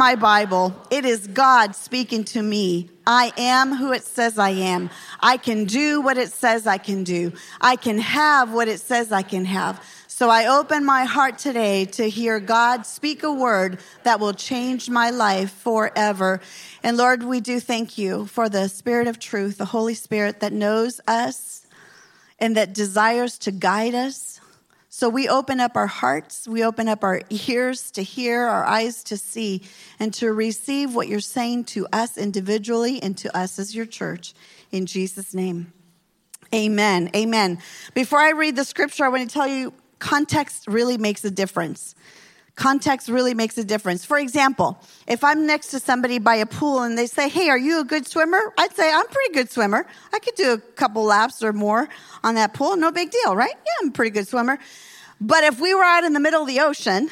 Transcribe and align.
my 0.00 0.14
Bible. 0.16 0.74
It 0.90 1.04
is 1.04 1.26
God 1.26 1.76
speaking 1.76 2.24
to 2.32 2.40
me. 2.40 2.88
I 3.06 3.34
am 3.36 3.76
who 3.76 3.92
it 3.92 4.02
says 4.02 4.38
I 4.38 4.48
am. 4.48 4.88
I 5.20 5.36
can 5.36 5.66
do 5.66 6.00
what 6.00 6.16
it 6.16 6.32
says 6.32 6.66
I 6.66 6.78
can 6.78 7.04
do. 7.04 7.34
I 7.60 7.76
can 7.76 7.98
have 7.98 8.50
what 8.50 8.66
it 8.66 8.80
says 8.80 9.12
I 9.12 9.20
can 9.20 9.44
have. 9.44 9.84
So 10.08 10.30
I 10.30 10.46
open 10.46 10.86
my 10.86 11.04
heart 11.04 11.36
today 11.36 11.84
to 11.84 12.08
hear 12.08 12.40
God 12.40 12.86
speak 12.86 13.24
a 13.24 13.30
word 13.30 13.80
that 14.04 14.20
will 14.20 14.32
change 14.32 14.88
my 14.88 15.10
life 15.10 15.50
forever. 15.50 16.40
And 16.82 16.96
Lord, 16.96 17.22
we 17.22 17.40
do 17.40 17.60
thank 17.60 17.98
you 17.98 18.24
for 18.24 18.48
the 18.48 18.70
Spirit 18.70 19.06
of 19.06 19.18
truth, 19.18 19.58
the 19.58 19.66
Holy 19.66 19.92
Spirit 19.92 20.40
that 20.40 20.54
knows 20.54 21.02
us 21.06 21.66
and 22.38 22.56
that 22.56 22.72
desires 22.72 23.36
to 23.40 23.50
guide 23.50 23.94
us. 23.94 24.29
So 24.92 25.08
we 25.08 25.28
open 25.28 25.60
up 25.60 25.76
our 25.76 25.86
hearts, 25.86 26.48
we 26.48 26.64
open 26.64 26.88
up 26.88 27.04
our 27.04 27.22
ears 27.30 27.92
to 27.92 28.02
hear, 28.02 28.42
our 28.42 28.64
eyes 28.64 29.04
to 29.04 29.16
see, 29.16 29.62
and 30.00 30.12
to 30.14 30.32
receive 30.32 30.96
what 30.96 31.06
you're 31.06 31.20
saying 31.20 31.66
to 31.66 31.86
us 31.92 32.18
individually 32.18 33.00
and 33.00 33.16
to 33.18 33.34
us 33.34 33.60
as 33.60 33.72
your 33.72 33.86
church. 33.86 34.34
In 34.72 34.86
Jesus' 34.86 35.32
name. 35.32 35.72
Amen. 36.52 37.08
Amen. 37.14 37.60
Before 37.94 38.18
I 38.18 38.30
read 38.30 38.56
the 38.56 38.64
scripture, 38.64 39.04
I 39.04 39.10
want 39.10 39.30
to 39.30 39.32
tell 39.32 39.46
you 39.46 39.72
context 40.00 40.66
really 40.66 40.98
makes 40.98 41.24
a 41.24 41.30
difference. 41.30 41.94
Context 42.60 43.08
really 43.08 43.32
makes 43.32 43.56
a 43.56 43.64
difference. 43.64 44.04
For 44.04 44.18
example, 44.18 44.78
if 45.06 45.24
I'm 45.24 45.46
next 45.46 45.68
to 45.68 45.80
somebody 45.80 46.18
by 46.18 46.34
a 46.34 46.44
pool 46.44 46.82
and 46.82 46.98
they 46.98 47.06
say, 47.06 47.26
Hey, 47.26 47.48
are 47.48 47.56
you 47.56 47.80
a 47.80 47.84
good 47.84 48.06
swimmer? 48.06 48.52
I'd 48.58 48.76
say, 48.76 48.92
I'm 48.92 49.06
a 49.06 49.08
pretty 49.08 49.32
good 49.32 49.50
swimmer. 49.50 49.86
I 50.12 50.18
could 50.18 50.34
do 50.34 50.52
a 50.52 50.58
couple 50.58 51.02
laps 51.04 51.42
or 51.42 51.54
more 51.54 51.88
on 52.22 52.34
that 52.34 52.52
pool. 52.52 52.76
No 52.76 52.92
big 52.92 53.10
deal, 53.10 53.34
right? 53.34 53.54
Yeah, 53.54 53.72
I'm 53.80 53.88
a 53.88 53.92
pretty 53.92 54.10
good 54.10 54.28
swimmer. 54.28 54.58
But 55.22 55.44
if 55.44 55.58
we 55.58 55.72
were 55.74 55.82
out 55.82 56.04
in 56.04 56.12
the 56.12 56.20
middle 56.20 56.42
of 56.42 56.48
the 56.48 56.60
ocean 56.60 57.08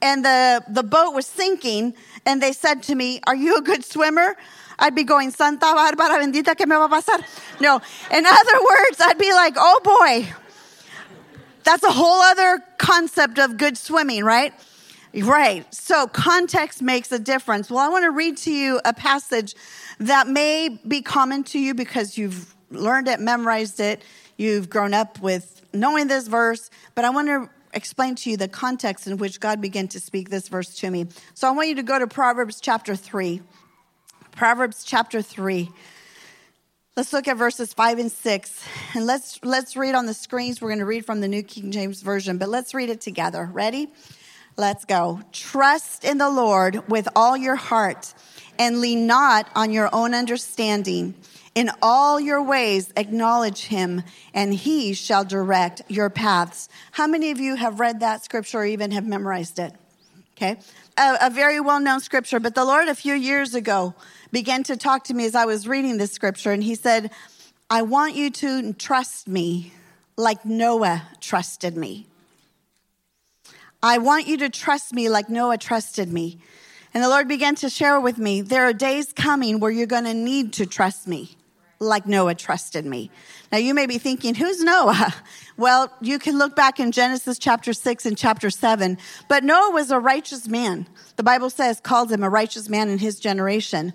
and 0.00 0.24
the, 0.24 0.62
the 0.68 0.84
boat 0.84 1.14
was 1.14 1.26
sinking 1.26 1.94
and 2.24 2.40
they 2.40 2.52
said 2.52 2.84
to 2.84 2.94
me, 2.94 3.20
Are 3.26 3.34
you 3.34 3.56
a 3.56 3.62
good 3.62 3.84
swimmer? 3.84 4.36
I'd 4.78 4.94
be 4.94 5.02
going, 5.02 5.32
Santa 5.32 5.66
Bárbara 5.66 6.22
bendita 6.22 6.56
que 6.56 6.64
me 6.64 6.76
va 6.76 6.84
a 6.84 6.88
pasar. 6.88 7.24
No. 7.60 7.80
In 8.12 8.24
other 8.24 8.64
words, 8.64 9.00
I'd 9.00 9.18
be 9.18 9.32
like, 9.32 9.54
Oh 9.58 9.80
boy, 9.82 10.32
that's 11.64 11.82
a 11.82 11.90
whole 11.90 12.22
other 12.22 12.62
concept 12.78 13.40
of 13.40 13.56
good 13.56 13.76
swimming, 13.76 14.22
right? 14.22 14.54
Right. 15.22 15.72
So 15.74 16.06
context 16.06 16.82
makes 16.82 17.10
a 17.10 17.18
difference. 17.18 17.70
Well, 17.70 17.80
I 17.80 17.88
want 17.88 18.04
to 18.04 18.10
read 18.10 18.36
to 18.38 18.52
you 18.52 18.80
a 18.84 18.92
passage 18.92 19.54
that 19.98 20.28
may 20.28 20.78
be 20.86 21.00
common 21.00 21.42
to 21.44 21.58
you 21.58 21.74
because 21.74 22.18
you've 22.18 22.54
learned 22.70 23.08
it, 23.08 23.20
memorized 23.20 23.80
it, 23.80 24.02
you've 24.36 24.68
grown 24.68 24.92
up 24.92 25.20
with 25.20 25.62
knowing 25.72 26.08
this 26.08 26.28
verse, 26.28 26.70
but 26.94 27.04
I 27.04 27.10
want 27.10 27.28
to 27.28 27.48
explain 27.72 28.14
to 28.16 28.30
you 28.30 28.36
the 28.36 28.48
context 28.48 29.06
in 29.06 29.16
which 29.18 29.40
God 29.40 29.60
began 29.60 29.88
to 29.88 30.00
speak 30.00 30.30
this 30.30 30.48
verse 30.48 30.74
to 30.76 30.90
me. 30.90 31.06
So 31.34 31.48
I 31.48 31.50
want 31.52 31.68
you 31.68 31.74
to 31.76 31.82
go 31.82 31.98
to 31.98 32.06
Proverbs 32.06 32.60
chapter 32.60 32.96
3. 32.96 33.40
Proverbs 34.32 34.84
chapter 34.84 35.22
3. 35.22 35.70
Let's 36.96 37.12
look 37.12 37.28
at 37.28 37.36
verses 37.36 37.74
5 37.74 37.98
and 37.98 38.12
6. 38.12 38.64
And 38.94 39.06
let's 39.06 39.38
let's 39.42 39.76
read 39.76 39.94
on 39.94 40.06
the 40.06 40.14
screens. 40.14 40.60
We're 40.60 40.70
going 40.70 40.78
to 40.78 40.86
read 40.86 41.04
from 41.04 41.20
the 41.20 41.28
New 41.28 41.42
King 41.42 41.70
James 41.70 42.00
Version, 42.00 42.38
but 42.38 42.48
let's 42.48 42.74
read 42.74 42.88
it 42.88 43.02
together. 43.02 43.48
Ready? 43.52 43.88
Let's 44.56 44.86
go. 44.86 45.20
Trust 45.32 46.04
in 46.04 46.16
the 46.16 46.30
Lord 46.30 46.88
with 46.88 47.08
all 47.14 47.36
your 47.36 47.56
heart 47.56 48.14
and 48.58 48.80
lean 48.80 49.06
not 49.06 49.48
on 49.54 49.70
your 49.70 49.90
own 49.94 50.14
understanding. 50.14 51.14
In 51.54 51.70
all 51.82 52.18
your 52.18 52.42
ways 52.42 52.92
acknowledge 52.96 53.66
him 53.66 54.02
and 54.32 54.54
he 54.54 54.94
shall 54.94 55.24
direct 55.24 55.82
your 55.88 56.08
paths. 56.08 56.68
How 56.92 57.06
many 57.06 57.30
of 57.30 57.38
you 57.38 57.56
have 57.56 57.80
read 57.80 58.00
that 58.00 58.24
scripture 58.24 58.60
or 58.60 58.66
even 58.66 58.92
have 58.92 59.06
memorized 59.06 59.58
it? 59.58 59.74
Okay. 60.36 60.56
A, 60.98 61.16
a 61.22 61.30
very 61.30 61.60
well 61.60 61.80
known 61.80 62.00
scripture, 62.00 62.40
but 62.40 62.54
the 62.54 62.64
Lord 62.64 62.88
a 62.88 62.94
few 62.94 63.14
years 63.14 63.54
ago 63.54 63.94
began 64.32 64.62
to 64.64 64.76
talk 64.76 65.04
to 65.04 65.14
me 65.14 65.24
as 65.24 65.34
I 65.34 65.44
was 65.46 65.66
reading 65.66 65.96
this 65.96 66.12
scripture, 66.12 66.52
and 66.52 66.62
he 66.62 66.74
said, 66.74 67.10
I 67.70 67.82
want 67.82 68.14
you 68.14 68.30
to 68.30 68.74
trust 68.74 69.28
me 69.28 69.72
like 70.16 70.44
Noah 70.44 71.08
trusted 71.20 71.76
me. 71.76 72.06
I 73.82 73.98
want 73.98 74.26
you 74.26 74.36
to 74.38 74.48
trust 74.48 74.92
me 74.92 75.08
like 75.08 75.28
Noah 75.28 75.58
trusted 75.58 76.12
me. 76.12 76.38
And 76.94 77.02
the 77.02 77.08
Lord 77.08 77.28
began 77.28 77.54
to 77.56 77.68
share 77.68 78.00
with 78.00 78.18
me 78.18 78.40
there 78.40 78.64
are 78.64 78.72
days 78.72 79.12
coming 79.12 79.60
where 79.60 79.70
you're 79.70 79.86
going 79.86 80.04
to 80.04 80.14
need 80.14 80.54
to 80.54 80.66
trust 80.66 81.06
me 81.06 81.36
like 81.78 82.06
Noah 82.06 82.34
trusted 82.34 82.86
me. 82.86 83.10
Now 83.52 83.58
you 83.58 83.74
may 83.74 83.86
be 83.86 83.98
thinking, 83.98 84.34
who's 84.34 84.62
Noah? 84.62 85.14
Well, 85.58 85.90
you 86.02 86.18
can 86.18 86.36
look 86.36 86.54
back 86.54 86.78
in 86.78 86.92
Genesis 86.92 87.38
chapter 87.38 87.72
6 87.72 88.04
and 88.04 88.18
chapter 88.18 88.50
7. 88.50 88.98
But 89.26 89.42
Noah 89.42 89.70
was 89.72 89.90
a 89.90 89.98
righteous 89.98 90.46
man. 90.46 90.86
The 91.16 91.22
Bible 91.22 91.48
says, 91.48 91.80
called 91.80 92.12
him 92.12 92.22
a 92.22 92.28
righteous 92.28 92.68
man 92.68 92.90
in 92.90 92.98
his 92.98 93.18
generation. 93.18 93.94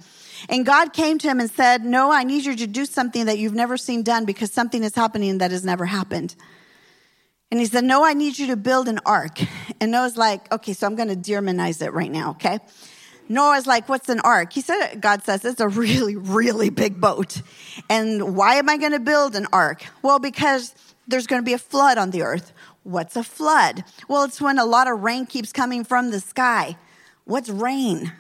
And 0.50 0.66
God 0.66 0.92
came 0.92 1.20
to 1.20 1.28
him 1.28 1.40
and 1.40 1.52
said, 1.52 1.86
Noah, 1.86 2.16
I 2.16 2.24
need 2.24 2.46
you 2.46 2.56
to 2.56 2.66
do 2.66 2.88
something 2.88 3.28
that 3.28 3.38
you've 3.38 3.54
never 3.54 3.78
seen 3.78 4.02
done 4.02 4.26
because 4.26 4.52
something 4.52 4.84
is 4.84 4.96
happening 4.96 5.38
that 5.38 5.52
has 5.52 5.64
never 5.64 5.86
happened. 5.86 6.34
And 7.52 7.60
he 7.60 7.66
said, 7.66 7.84
No, 7.84 8.04
I 8.04 8.14
need 8.14 8.40
you 8.40 8.48
to 8.48 8.56
build 8.56 8.88
an 8.88 9.00
ark. 9.06 9.40
And 9.80 9.92
Noah's 9.92 10.18
like, 10.18 10.52
Okay, 10.52 10.74
so 10.74 10.88
I'm 10.88 10.96
going 10.96 11.10
to 11.10 11.16
Dirmannize 11.16 11.86
it 11.86 11.92
right 11.94 12.12
now, 12.12 12.32
okay? 12.32 12.60
Noah's 13.28 13.68
like, 13.68 13.90
What's 13.90 14.10
an 14.10 14.22
ark? 14.22 14.54
He 14.54 14.62
said, 14.62 15.02
God 15.02 15.24
says, 15.24 15.44
It's 15.44 15.60
a 15.60 15.68
really, 15.68 16.16
really 16.16 16.70
big 16.70 17.00
boat. 17.02 17.42
And 17.90 18.36
why 18.36 18.56
am 18.56 18.70
I 18.70 18.78
going 18.78 18.94
to 18.94 19.00
build 19.00 19.36
an 19.36 19.48
ark? 19.52 19.86
Well, 20.02 20.20
because 20.20 20.74
there's 21.08 21.28
going 21.28 21.42
to 21.42 21.46
be 21.46 21.54
a 21.54 21.60
flood 21.60 21.98
on 21.98 22.12
the 22.12 22.22
earth. 22.22 22.54
What's 22.84 23.16
a 23.16 23.24
flood? 23.24 23.84
Well, 24.08 24.24
it's 24.24 24.42
when 24.42 24.58
a 24.58 24.66
lot 24.66 24.88
of 24.88 25.02
rain 25.02 25.26
keeps 25.26 25.52
coming 25.52 25.84
from 25.84 26.12
the 26.12 26.20
sky. 26.20 26.78
What's 27.26 27.50
rain? 27.50 28.14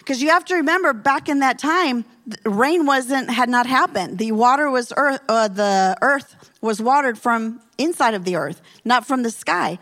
Because 0.00 0.22
you 0.22 0.30
have 0.30 0.46
to 0.46 0.56
remember, 0.56 0.92
back 0.92 1.28
in 1.28 1.40
that 1.40 1.58
time, 1.58 2.06
rain 2.44 2.86
wasn't 2.86 3.30
had 3.30 3.48
not 3.48 3.66
happened. 3.66 4.18
The 4.18 4.32
water 4.32 4.70
was 4.70 4.92
earth. 4.96 5.20
Uh, 5.28 5.48
the 5.48 5.96
earth 6.00 6.34
was 6.60 6.80
watered 6.80 7.18
from 7.18 7.60
inside 7.78 8.14
of 8.14 8.24
the 8.24 8.36
earth, 8.36 8.60
not 8.84 9.06
from 9.06 9.22
the 9.22 9.30
sky. 9.30 9.78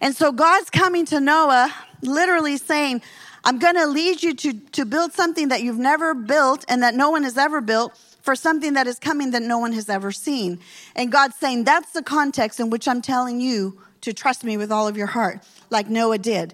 And 0.00 0.14
so 0.16 0.32
God's 0.32 0.70
coming 0.70 1.04
to 1.06 1.20
Noah, 1.20 1.74
literally 2.00 2.56
saying, 2.56 3.02
"I'm 3.44 3.58
going 3.58 3.74
to 3.74 3.86
lead 3.86 4.22
you 4.22 4.34
to 4.34 4.52
to 4.52 4.84
build 4.84 5.12
something 5.12 5.48
that 5.48 5.62
you've 5.62 5.78
never 5.78 6.14
built 6.14 6.64
and 6.68 6.82
that 6.84 6.94
no 6.94 7.10
one 7.10 7.24
has 7.24 7.36
ever 7.36 7.60
built." 7.60 7.98
For 8.22 8.36
something 8.36 8.74
that 8.74 8.86
is 8.86 8.98
coming 8.98 9.30
that 9.30 9.40
no 9.40 9.56
one 9.56 9.72
has 9.72 9.88
ever 9.88 10.12
seen. 10.12 10.60
And 10.94 11.10
God's 11.10 11.36
saying, 11.36 11.64
That's 11.64 11.92
the 11.92 12.02
context 12.02 12.60
in 12.60 12.68
which 12.68 12.86
I'm 12.86 13.00
telling 13.00 13.40
you 13.40 13.80
to 14.02 14.12
trust 14.12 14.44
me 14.44 14.58
with 14.58 14.70
all 14.70 14.86
of 14.86 14.94
your 14.94 15.06
heart, 15.06 15.42
like 15.70 15.88
Noah 15.88 16.18
did. 16.18 16.52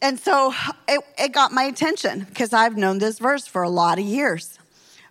And 0.00 0.18
so 0.18 0.54
it, 0.86 1.04
it 1.18 1.32
got 1.32 1.52
my 1.52 1.64
attention 1.64 2.20
because 2.28 2.52
I've 2.52 2.76
known 2.76 2.98
this 2.98 3.18
verse 3.18 3.46
for 3.46 3.62
a 3.62 3.68
lot 3.68 3.98
of 3.98 4.04
years. 4.04 4.58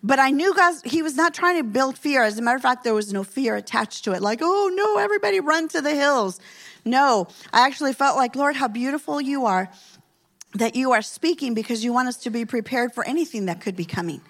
But 0.03 0.19
I 0.19 0.29
knew 0.29 0.53
God, 0.53 0.75
he 0.85 1.01
was 1.01 1.15
not 1.15 1.33
trying 1.33 1.57
to 1.57 1.63
build 1.63 1.97
fear. 1.97 2.23
As 2.23 2.37
a 2.37 2.41
matter 2.41 2.55
of 2.55 2.61
fact, 2.61 2.83
there 2.83 2.93
was 2.93 3.11
no 3.11 3.23
fear 3.23 3.55
attached 3.55 4.03
to 4.05 4.13
it. 4.13 4.21
Like, 4.21 4.39
oh 4.41 4.71
no, 4.73 4.97
everybody 4.97 5.39
run 5.39 5.67
to 5.69 5.81
the 5.81 5.93
hills. 5.93 6.39
No, 6.85 7.27
I 7.51 7.65
actually 7.65 7.93
felt 7.93 8.15
like, 8.15 8.35
Lord, 8.35 8.55
how 8.55 8.69
beautiful 8.69 9.19
you 9.19 9.45
are 9.45 9.69
that 10.53 10.75
you 10.75 10.93
are 10.93 11.01
speaking 11.01 11.53
because 11.53 11.83
you 11.83 11.91
want 11.91 12.07
us 12.07 12.17
to 12.17 12.29
be 12.29 12.45
prepared 12.45 12.93
for 12.93 13.05
anything 13.05 13.47
that 13.47 13.59
could 13.59 13.75
be 13.75 13.85
coming. 13.85 14.21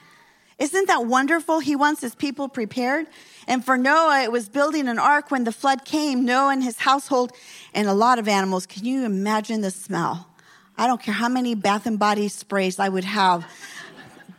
Isn't 0.57 0.88
that 0.88 1.06
wonderful? 1.06 1.59
He 1.59 1.75
wants 1.75 2.01
his 2.01 2.16
people 2.16 2.50
prepared. 2.50 3.06
And 3.47 3.63
for 3.63 3.78
Noah, 3.78 4.23
it 4.23 4.31
was 4.31 4.50
building 4.50 4.88
an 4.88 4.97
ark 4.97 5.29
when 5.29 5.44
the 5.44 5.51
flood 5.51 5.85
came, 5.85 6.25
Noah 6.25 6.53
and 6.53 6.63
his 6.63 6.79
household, 6.79 7.31
and 7.75 7.88
a 7.88 7.94
lot 7.94 8.17
of 8.17 8.28
animals. 8.28 8.66
Can 8.66 8.84
you 8.84 9.06
imagine 9.06 9.62
the 9.62 9.69
smell? 9.69 10.28
I 10.78 10.88
don't 10.88 11.02
care 11.02 11.14
how 11.14 11.30
many 11.30 11.56
bath 11.56 11.86
and 11.86 11.98
body 11.98 12.28
sprays 12.28 12.80
I 12.80 12.90
would 12.90 13.04
have. 13.04 13.46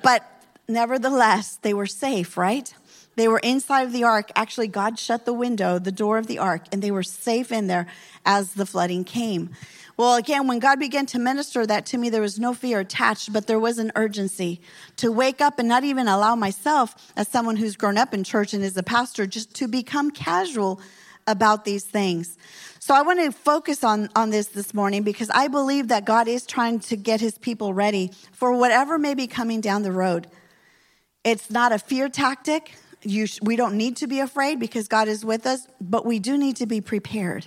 But 0.03 0.25
nevertheless, 0.69 1.59
they 1.63 1.75
were 1.75 1.87
safe, 1.87 2.37
right? 2.37 2.73
They 3.17 3.27
were 3.27 3.41
inside 3.41 3.83
of 3.83 3.93
the 3.93 4.05
ark. 4.05 4.31
Actually, 4.37 4.69
God 4.69 4.99
shut 4.99 5.25
the 5.25 5.33
window, 5.33 5.81
the 5.81 5.91
door 5.91 6.19
of 6.19 6.29
the 6.29 6.39
ark, 6.39 6.67
and 6.71 6.81
they 6.81 6.93
were 6.93 7.03
safe 7.03 7.51
in 7.51 7.67
there 7.67 7.89
as 8.25 8.55
the 8.55 8.65
flooding 8.65 9.03
came. 9.03 9.51
Well, 9.97 10.15
again, 10.15 10.47
when 10.47 10.61
God 10.61 10.79
began 10.79 11.07
to 11.07 11.19
minister 11.19 11.67
that 11.67 11.85
to 11.87 11.99
me, 11.99 12.09
there 12.09 12.23
was 12.23 12.39
no 12.39 12.55
fear 12.55 12.79
attached, 12.79 13.33
but 13.33 13.49
there 13.49 13.59
was 13.59 13.79
an 13.79 13.91
urgency 13.97 14.61
to 14.99 15.11
wake 15.11 15.41
up 15.41 15.59
and 15.59 15.69
not 15.69 15.83
even 15.83 16.07
allow 16.07 16.37
myself, 16.37 17.13
as 17.17 17.27
someone 17.27 17.57
who's 17.57 17.75
grown 17.75 17.99
up 17.99 18.15
in 18.15 18.23
church 18.23 18.55
and 18.55 18.63
is 18.63 18.77
a 18.77 18.85
pastor, 18.85 19.27
just 19.27 19.53
to 19.55 19.67
become 19.67 20.13
casual 20.13 20.81
about 21.29 21.65
these 21.65 21.85
things. 21.85 22.37
So 22.81 22.95
I 22.95 23.03
want 23.03 23.21
to 23.21 23.31
focus 23.31 23.85
on, 23.85 24.09
on 24.17 24.31
this 24.31 24.49
this 24.49 24.73
morning 24.73 25.03
because 25.03 25.31
I 25.31 25.49
believe 25.49 25.89
that 25.89 26.05
God 26.05 26.27
is 26.27 26.47
trying 26.47 26.81
to 26.81 26.97
get 26.97 27.21
his 27.21 27.37
people 27.37 27.75
ready 27.75 28.11
for 28.33 28.53
whatever 28.57 28.99
may 28.99 29.15
be 29.15 29.27
coming 29.27 29.61
down 29.61 29.83
the 29.83 29.93
road. 29.93 30.27
It's 31.23 31.51
not 31.51 31.71
a 31.71 31.79
fear 31.79 32.09
tactic. 32.09 32.73
You, 33.03 33.27
we 33.43 33.57
don't 33.57 33.77
need 33.77 33.97
to 33.99 34.07
be 34.07 34.21
afraid 34.21 34.59
because 34.59 34.89
God 34.89 35.07
is 35.07 35.25
with 35.25 35.47
us, 35.47 35.69
but 35.81 36.07
we 36.07 36.19
do 36.19 36.39
need 36.39 36.57
to 36.57 36.67
be 36.67 36.81
prepared. 36.81 37.47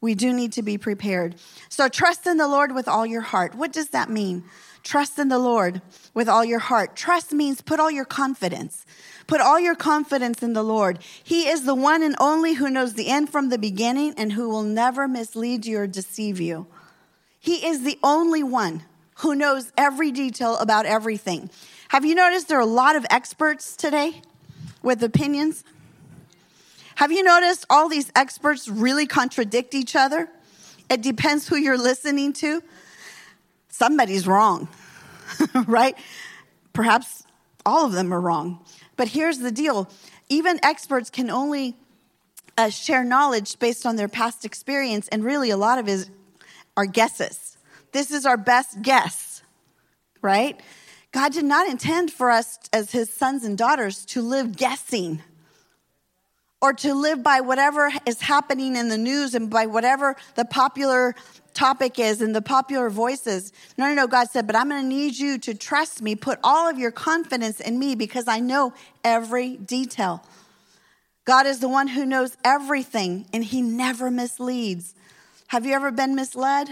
We 0.00 0.14
do 0.14 0.32
need 0.32 0.52
to 0.54 0.62
be 0.62 0.76
prepared. 0.76 1.36
So 1.68 1.88
trust 1.88 2.26
in 2.26 2.36
the 2.36 2.48
Lord 2.48 2.74
with 2.74 2.88
all 2.88 3.06
your 3.06 3.22
heart. 3.22 3.54
What 3.54 3.72
does 3.72 3.90
that 3.90 4.10
mean? 4.10 4.44
Trust 4.82 5.18
in 5.18 5.28
the 5.28 5.38
Lord 5.38 5.80
with 6.12 6.28
all 6.28 6.44
your 6.44 6.58
heart. 6.58 6.94
Trust 6.94 7.32
means 7.32 7.62
put 7.62 7.80
all 7.80 7.90
your 7.90 8.04
confidence. 8.04 8.84
Put 9.26 9.40
all 9.40 9.58
your 9.58 9.74
confidence 9.74 10.42
in 10.42 10.52
the 10.52 10.62
Lord. 10.62 10.98
He 11.22 11.48
is 11.48 11.64
the 11.64 11.74
one 11.74 12.02
and 12.02 12.14
only 12.20 12.54
who 12.54 12.68
knows 12.68 12.94
the 12.94 13.08
end 13.08 13.30
from 13.30 13.48
the 13.48 13.58
beginning 13.58 14.14
and 14.16 14.32
who 14.32 14.48
will 14.48 14.62
never 14.62 15.08
mislead 15.08 15.64
you 15.64 15.78
or 15.78 15.86
deceive 15.86 16.40
you. 16.40 16.66
He 17.40 17.66
is 17.66 17.84
the 17.84 17.98
only 18.02 18.42
one 18.42 18.82
who 19.16 19.34
knows 19.34 19.72
every 19.76 20.10
detail 20.10 20.56
about 20.58 20.86
everything. 20.86 21.50
Have 21.88 22.04
you 22.04 22.14
noticed 22.14 22.48
there 22.48 22.58
are 22.58 22.62
a 22.62 22.66
lot 22.66 22.96
of 22.96 23.06
experts 23.10 23.76
today 23.76 24.22
with 24.82 25.02
opinions? 25.02 25.64
Have 26.96 27.10
you 27.10 27.22
noticed 27.22 27.66
all 27.70 27.88
these 27.88 28.10
experts 28.14 28.68
really 28.68 29.06
contradict 29.06 29.74
each 29.74 29.96
other? 29.96 30.28
It 30.88 31.02
depends 31.02 31.48
who 31.48 31.56
you're 31.56 31.78
listening 31.78 32.32
to. 32.34 32.62
Somebody's 33.68 34.26
wrong, 34.26 34.68
right? 35.66 35.96
Perhaps 36.72 37.24
all 37.66 37.86
of 37.86 37.92
them 37.92 38.12
are 38.12 38.20
wrong. 38.20 38.64
But 38.96 39.08
here's 39.08 39.38
the 39.38 39.50
deal 39.50 39.88
even 40.28 40.58
experts 40.62 41.10
can 41.10 41.30
only 41.30 41.76
uh, 42.56 42.70
share 42.70 43.04
knowledge 43.04 43.58
based 43.58 43.84
on 43.86 43.96
their 43.96 44.08
past 44.08 44.44
experience, 44.44 45.08
and 45.08 45.24
really 45.24 45.50
a 45.50 45.56
lot 45.56 45.78
of 45.78 45.88
it 45.88 46.08
our 46.76 46.86
guesses. 46.86 47.56
This 47.92 48.10
is 48.10 48.26
our 48.26 48.36
best 48.36 48.82
guess, 48.82 49.42
right? 50.22 50.60
God 51.12 51.32
did 51.32 51.44
not 51.44 51.68
intend 51.68 52.10
for 52.10 52.30
us 52.30 52.58
as 52.72 52.90
his 52.90 53.12
sons 53.12 53.44
and 53.44 53.56
daughters 53.56 54.04
to 54.06 54.22
live 54.22 54.56
guessing 54.56 55.22
or 56.60 56.72
to 56.72 56.94
live 56.94 57.22
by 57.22 57.40
whatever 57.40 57.92
is 58.04 58.20
happening 58.22 58.74
in 58.74 58.88
the 58.88 58.98
news 58.98 59.34
and 59.34 59.48
by 59.48 59.66
whatever 59.66 60.16
the 60.34 60.44
popular 60.44 61.14
topic 61.54 61.98
is 61.98 62.20
and 62.20 62.34
the 62.34 62.42
popular 62.42 62.90
voices. 62.90 63.52
No, 63.78 63.86
no, 63.86 63.94
no. 63.94 64.06
God 64.06 64.28
said, 64.30 64.46
but 64.46 64.56
I'm 64.56 64.68
going 64.68 64.82
to 64.82 64.88
need 64.88 65.16
you 65.16 65.38
to 65.38 65.54
trust 65.54 66.02
me, 66.02 66.14
put 66.14 66.38
all 66.44 66.68
of 66.68 66.78
your 66.78 66.90
confidence 66.90 67.60
in 67.60 67.78
me 67.78 67.94
because 67.94 68.28
I 68.28 68.40
know 68.40 68.74
every 69.02 69.56
detail. 69.56 70.24
God 71.24 71.46
is 71.46 71.60
the 71.60 71.68
one 71.68 71.88
who 71.88 72.04
knows 72.04 72.36
everything 72.44 73.26
and 73.32 73.44
he 73.44 73.62
never 73.62 74.10
misleads. 74.10 74.94
Have 75.48 75.64
you 75.64 75.72
ever 75.74 75.90
been 75.90 76.14
misled? 76.14 76.68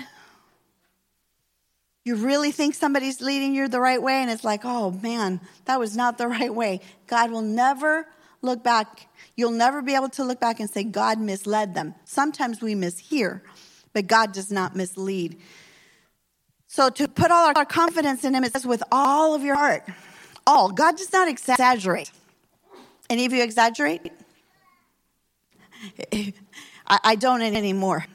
You 2.05 2.17
really 2.17 2.51
think 2.51 2.75
somebody's 2.75 3.21
leading 3.21 3.55
you 3.55 3.69
the 3.69 3.81
right 3.81 4.03
way, 4.03 4.15
and 4.15 4.31
it's 4.31 4.43
like, 4.43 4.63
oh 4.65 4.91
man, 4.91 5.41
that 5.67 5.79
was 5.79 5.97
not 5.97 6.19
the 6.19 6.27
right 6.39 6.53
way. 6.53 6.81
God 7.07 7.31
will 7.31 7.43
never 7.43 8.07
look 8.43 8.65
back. 8.65 9.09
You'll 9.37 9.53
never 9.53 9.83
be 9.83 9.95
able 9.95 10.09
to 10.11 10.25
look 10.25 10.41
back 10.41 10.59
and 10.59 10.69
say, 10.69 10.83
God 10.85 11.21
misled 11.21 11.75
them. 11.75 11.95
Sometimes 12.05 12.61
we 12.61 12.75
mishear, 12.75 13.41
but 13.93 14.07
God 14.07 14.33
does 14.33 14.51
not 14.51 14.75
mislead. 14.75 15.39
So 16.69 16.89
to 16.89 17.07
put 17.07 17.31
all 17.31 17.53
our 17.55 17.65
confidence 17.67 18.25
in 18.25 18.35
Him, 18.35 18.45
it 18.45 18.53
says 18.53 18.67
with 18.67 18.83
all 18.91 19.35
of 19.35 19.43
your 19.43 19.57
heart. 19.57 19.85
All. 20.47 20.71
God 20.71 20.97
does 20.97 21.13
not 21.13 21.29
exaggerate. 21.29 22.11
Any 23.11 23.27
of 23.27 23.33
you 23.33 23.43
exaggerate? 23.43 24.11
I, 26.87 27.15
don't 27.15 27.43
anymore. 27.43 28.07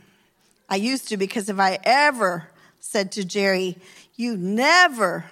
I 0.70 0.76
used 0.78 1.10
to 1.10 1.18
because 1.18 1.50
if 1.50 1.60
I 1.60 1.80
ever 1.84 2.50
said 2.80 3.12
to 3.14 3.24
Jerry, 3.26 3.78
You 4.16 4.36
never, 4.38 5.26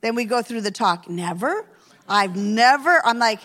then 0.00 0.14
we 0.14 0.24
go 0.24 0.42
through 0.42 0.62
the 0.62 0.70
talk, 0.70 1.08
never? 1.08 1.66
I've 2.08 2.36
never, 2.36 3.00
I'm 3.04 3.18
like, 3.18 3.40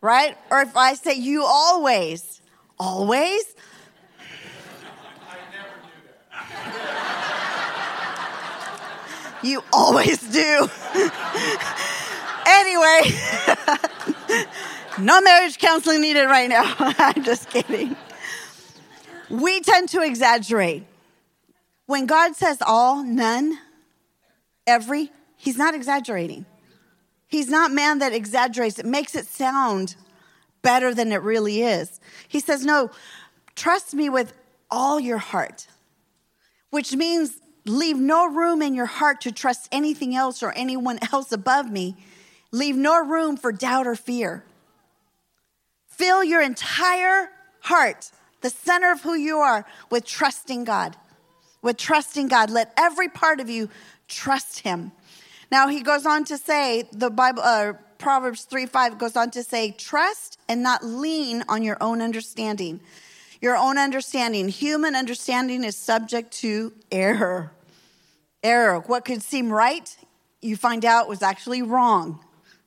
right? 0.00 0.36
Or 0.50 0.60
if 0.62 0.76
I 0.76 0.94
say, 0.94 1.14
You 1.14 1.44
always, 1.44 2.42
always? 2.78 3.44
You 9.42 9.64
always 9.72 10.20
do. 10.20 10.68
anyway, 12.46 13.00
no 15.00 15.20
marriage 15.20 15.58
counseling 15.58 16.00
needed 16.02 16.26
right 16.26 16.48
now. 16.48 16.74
I'm 16.78 17.24
just 17.24 17.48
kidding. 17.48 17.96
We 19.30 19.60
tend 19.60 19.88
to 19.90 20.02
exaggerate. 20.02 20.84
When 21.86 22.06
God 22.06 22.36
says 22.36 22.58
all, 22.60 23.02
none, 23.02 23.58
every, 24.66 25.10
he's 25.36 25.56
not 25.56 25.74
exaggerating. 25.74 26.46
He's 27.26 27.48
not 27.48 27.70
man 27.72 28.00
that 28.00 28.12
exaggerates. 28.12 28.78
It 28.78 28.86
makes 28.86 29.14
it 29.14 29.26
sound 29.26 29.96
better 30.62 30.94
than 30.94 31.12
it 31.12 31.22
really 31.22 31.62
is. 31.62 32.00
He 32.28 32.40
says, 32.40 32.64
no, 32.64 32.90
trust 33.56 33.94
me 33.94 34.08
with 34.08 34.32
all 34.70 35.00
your 35.00 35.18
heart, 35.18 35.66
which 36.70 36.94
means 36.94 37.40
leave 37.66 37.98
no 37.98 38.26
room 38.26 38.62
in 38.62 38.74
your 38.74 38.86
heart 38.86 39.20
to 39.22 39.32
trust 39.32 39.68
anything 39.70 40.14
else 40.14 40.42
or 40.42 40.52
anyone 40.52 40.98
else 41.12 41.32
above 41.32 41.70
me. 41.70 41.96
Leave 42.52 42.76
no 42.76 43.04
room 43.04 43.36
for 43.36 43.52
doubt 43.52 43.86
or 43.86 43.94
fear. 43.94 44.44
Fill 45.88 46.24
your 46.24 46.40
entire 46.40 47.30
heart, 47.60 48.10
the 48.40 48.50
center 48.50 48.90
of 48.90 49.02
who 49.02 49.14
you 49.14 49.38
are, 49.38 49.66
with 49.90 50.04
trusting 50.04 50.64
God. 50.64 50.96
With 51.62 51.76
trusting 51.76 52.28
God. 52.28 52.50
Let 52.50 52.72
every 52.76 53.08
part 53.08 53.38
of 53.38 53.50
you 53.50 53.68
trust 54.08 54.60
Him. 54.60 54.92
Now, 55.52 55.68
he 55.68 55.82
goes 55.82 56.06
on 56.06 56.24
to 56.24 56.38
say, 56.38 56.88
the 56.92 57.10
Bible, 57.10 57.42
uh, 57.42 57.74
Proverbs 57.98 58.44
3 58.44 58.66
5 58.66 58.98
goes 58.98 59.16
on 59.16 59.30
to 59.32 59.42
say, 59.42 59.72
trust 59.72 60.38
and 60.48 60.62
not 60.62 60.84
lean 60.84 61.44
on 61.48 61.62
your 61.62 61.76
own 61.80 62.00
understanding 62.00 62.80
your 63.40 63.56
own 63.56 63.78
understanding. 63.78 64.48
Human 64.48 64.94
understanding 64.94 65.64
is 65.64 65.76
subject 65.76 66.32
to 66.38 66.72
error. 66.92 67.52
Error. 68.42 68.80
What 68.80 69.04
could 69.04 69.22
seem 69.22 69.50
right, 69.50 69.96
you 70.40 70.56
find 70.56 70.84
out 70.84 71.08
was 71.08 71.22
actually 71.22 71.62
wrong, 71.62 72.20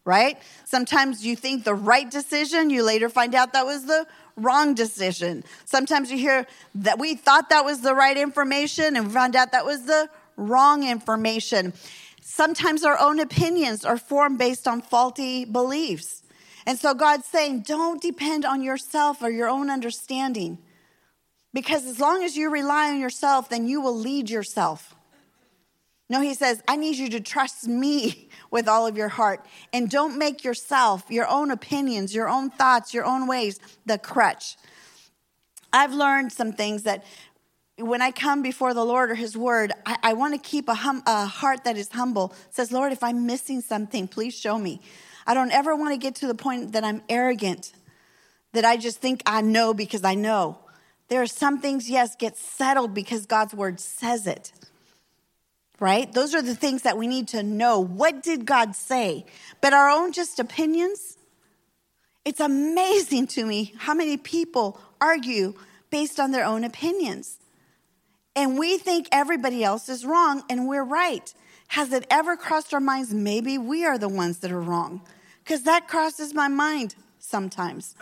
right? 0.06 0.38
Sometimes 0.66 1.26
you 1.26 1.36
think 1.36 1.64
the 1.64 1.76
right 1.76 2.10
decision, 2.10 2.70
you 2.70 2.84
later 2.84 3.10
find 3.10 3.36
out 3.36 3.54
that 3.54 3.66
was 3.66 3.86
the 3.86 4.06
wrong 4.36 4.74
decision. 4.74 5.44
Sometimes 5.66 6.12
you 6.12 6.18
hear 6.18 6.48
that 6.76 7.00
we 7.00 7.16
thought 7.16 7.50
that 7.50 7.66
was 7.66 7.82
the 7.82 7.94
right 7.94 8.18
information 8.18 8.96
and 8.96 9.12
found 9.12 9.36
out 9.36 9.52
that 9.52 9.66
was 9.66 9.84
the 9.84 10.10
wrong 10.38 10.88
information. 10.88 11.74
Sometimes 12.22 12.84
our 12.84 13.00
own 13.00 13.20
opinions 13.20 13.86
are 13.86 13.98
formed 13.98 14.40
based 14.40 14.68
on 14.68 14.82
faulty 14.82 15.46
beliefs. 15.46 16.24
And 16.66 16.80
so 16.80 16.94
God's 16.94 17.26
saying, 17.26 17.62
don't 17.62 18.02
depend 18.02 18.46
on 18.46 18.64
yourself 18.64 19.22
or 19.22 19.30
your 19.30 19.50
own 19.50 19.70
understanding. 19.70 20.58
Because 21.54 21.86
as 21.86 22.00
long 22.00 22.24
as 22.24 22.36
you 22.36 22.50
rely 22.50 22.90
on 22.90 23.00
yourself, 23.00 23.50
then 23.50 23.68
you 23.68 23.80
will 23.80 23.98
lead 23.98 24.30
yourself. 24.30 24.96
No, 26.10 26.20
he 26.22 26.34
says, 26.34 26.62
I 26.68 26.76
need 26.76 26.98
you 26.98 27.10
to 27.10 27.20
trust 27.20 27.68
me 27.68 28.30
with 28.52 28.68
all 28.68 28.86
of 28.88 28.98
your 28.98 29.10
heart 29.10 29.46
and 29.72 29.90
don't 29.90 30.18
make 30.18 30.44
yourself, 30.44 31.06
your 31.10 31.28
own 31.28 31.52
opinions, 31.52 32.14
your 32.14 32.30
own 32.30 32.50
thoughts, 32.50 32.94
your 32.94 33.06
own 33.06 33.28
ways, 33.28 33.60
the 33.86 33.98
crutch. 33.98 34.58
I've 35.72 35.94
learned 35.94 36.32
some 36.32 36.54
things 36.54 36.84
that 36.84 37.04
when 37.78 38.02
I 38.02 38.12
come 38.12 38.44
before 38.44 38.74
the 38.76 38.86
Lord 38.86 39.10
or 39.10 39.16
His 39.16 39.36
Word, 39.36 39.74
I, 39.86 39.98
I 40.04 40.14
want 40.14 40.36
to 40.36 40.40
keep 40.40 40.70
a, 40.70 40.76
hum, 40.76 41.02
a 41.08 41.26
heart 41.26 41.64
that 41.64 41.78
is 41.78 41.90
humble. 41.90 42.34
It 42.50 42.56
says, 42.56 42.72
Lord, 42.72 42.92
if 42.92 43.04
I'm 43.04 43.26
missing 43.26 43.62
something, 43.62 44.08
please 44.08 44.36
show 44.38 44.60
me. 44.60 44.82
I 45.26 45.34
don't 45.34 45.52
ever 45.52 45.76
want 45.76 45.94
to 45.94 45.98
get 45.98 46.16
to 46.16 46.28
the 46.28 46.36
point 46.36 46.74
that 46.74 46.84
I'm 46.84 47.02
arrogant, 47.10 47.72
that 48.52 48.66
I 48.66 48.78
just 48.78 49.00
think 49.00 49.24
I 49.26 49.42
know 49.42 49.74
because 49.74 50.04
I 50.04 50.14
know. 50.14 50.60
There 51.14 51.22
are 51.22 51.28
some 51.28 51.60
things, 51.60 51.92
yes, 51.92 52.16
get 52.16 52.36
settled 52.38 52.96
because 52.96 53.28
God's 53.28 53.54
word 53.54 53.80
says 53.80 54.26
it. 54.26 54.52
Right? 55.80 56.12
Those 56.12 56.34
are 56.34 56.42
the 56.42 56.56
things 56.56 56.82
that 56.82 56.98
we 56.98 57.06
need 57.06 57.28
to 57.28 57.44
know. 57.44 57.80
What 57.80 58.24
did 58.24 58.48
God 58.48 58.76
say? 58.76 59.28
But 59.62 59.74
our 59.74 59.90
own 59.90 60.12
just 60.12 60.40
opinions, 60.40 61.20
it's 62.26 62.40
amazing 62.40 63.28
to 63.28 63.46
me 63.46 63.76
how 63.78 63.94
many 63.94 64.18
people 64.18 64.82
argue 65.00 65.54
based 65.92 66.20
on 66.20 66.32
their 66.32 66.46
own 66.46 66.64
opinions. 66.64 67.38
And 68.36 68.58
we 68.58 68.80
think 68.80 69.08
everybody 69.12 69.64
else 69.64 69.90
is 69.90 70.04
wrong 70.08 70.42
and 70.50 70.68
we're 70.68 70.84
right. 70.84 71.32
Has 71.68 71.94
it 71.94 72.08
ever 72.10 72.36
crossed 72.36 72.74
our 72.74 72.80
minds 72.80 73.14
maybe 73.14 73.60
we 73.60 73.86
are 73.86 74.00
the 74.00 74.10
ones 74.10 74.40
that 74.40 74.52
are 74.52 74.60
wrong? 74.60 75.04
Because 75.44 75.62
that 75.62 75.88
crosses 75.88 76.34
my 76.34 76.48
mind 76.48 76.96
sometimes. 77.20 77.94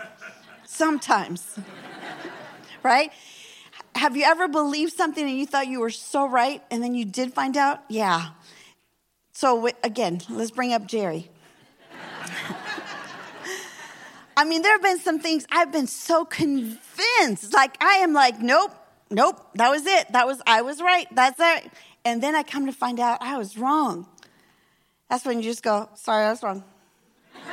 sometimes. 0.65 1.59
Right? 2.83 3.11
Have 3.95 4.15
you 4.15 4.23
ever 4.23 4.47
believed 4.47 4.93
something 4.93 5.23
and 5.23 5.37
you 5.37 5.45
thought 5.45 5.67
you 5.67 5.79
were 5.79 5.89
so 5.89 6.27
right 6.27 6.63
and 6.71 6.81
then 6.81 6.95
you 6.95 7.05
did 7.05 7.33
find 7.33 7.57
out? 7.57 7.83
Yeah. 7.89 8.29
So, 9.33 9.69
again, 9.83 10.21
let's 10.29 10.51
bring 10.51 10.73
up 10.73 10.87
Jerry. 10.87 11.29
I 14.37 14.45
mean, 14.45 14.61
there 14.61 14.71
have 14.71 14.81
been 14.81 14.99
some 14.99 15.19
things 15.19 15.45
I've 15.51 15.71
been 15.71 15.87
so 15.87 16.25
convinced. 16.25 17.53
Like, 17.53 17.81
I 17.83 17.97
am 17.97 18.13
like, 18.13 18.39
nope, 18.39 18.71
nope, 19.09 19.39
that 19.55 19.69
was 19.69 19.85
it. 19.85 20.11
That 20.13 20.27
was, 20.27 20.41
I 20.47 20.61
was 20.61 20.81
right. 20.81 21.07
That's 21.13 21.39
it. 21.39 21.71
And 22.05 22.23
then 22.23 22.35
I 22.35 22.43
come 22.43 22.65
to 22.65 22.71
find 22.71 22.99
out 22.99 23.21
I 23.21 23.37
was 23.37 23.57
wrong. 23.57 24.07
That's 25.09 25.25
when 25.25 25.37
you 25.37 25.43
just 25.43 25.63
go, 25.63 25.89
sorry, 25.95 26.25
I 26.25 26.29
was 26.29 26.41
wrong. 26.41 26.63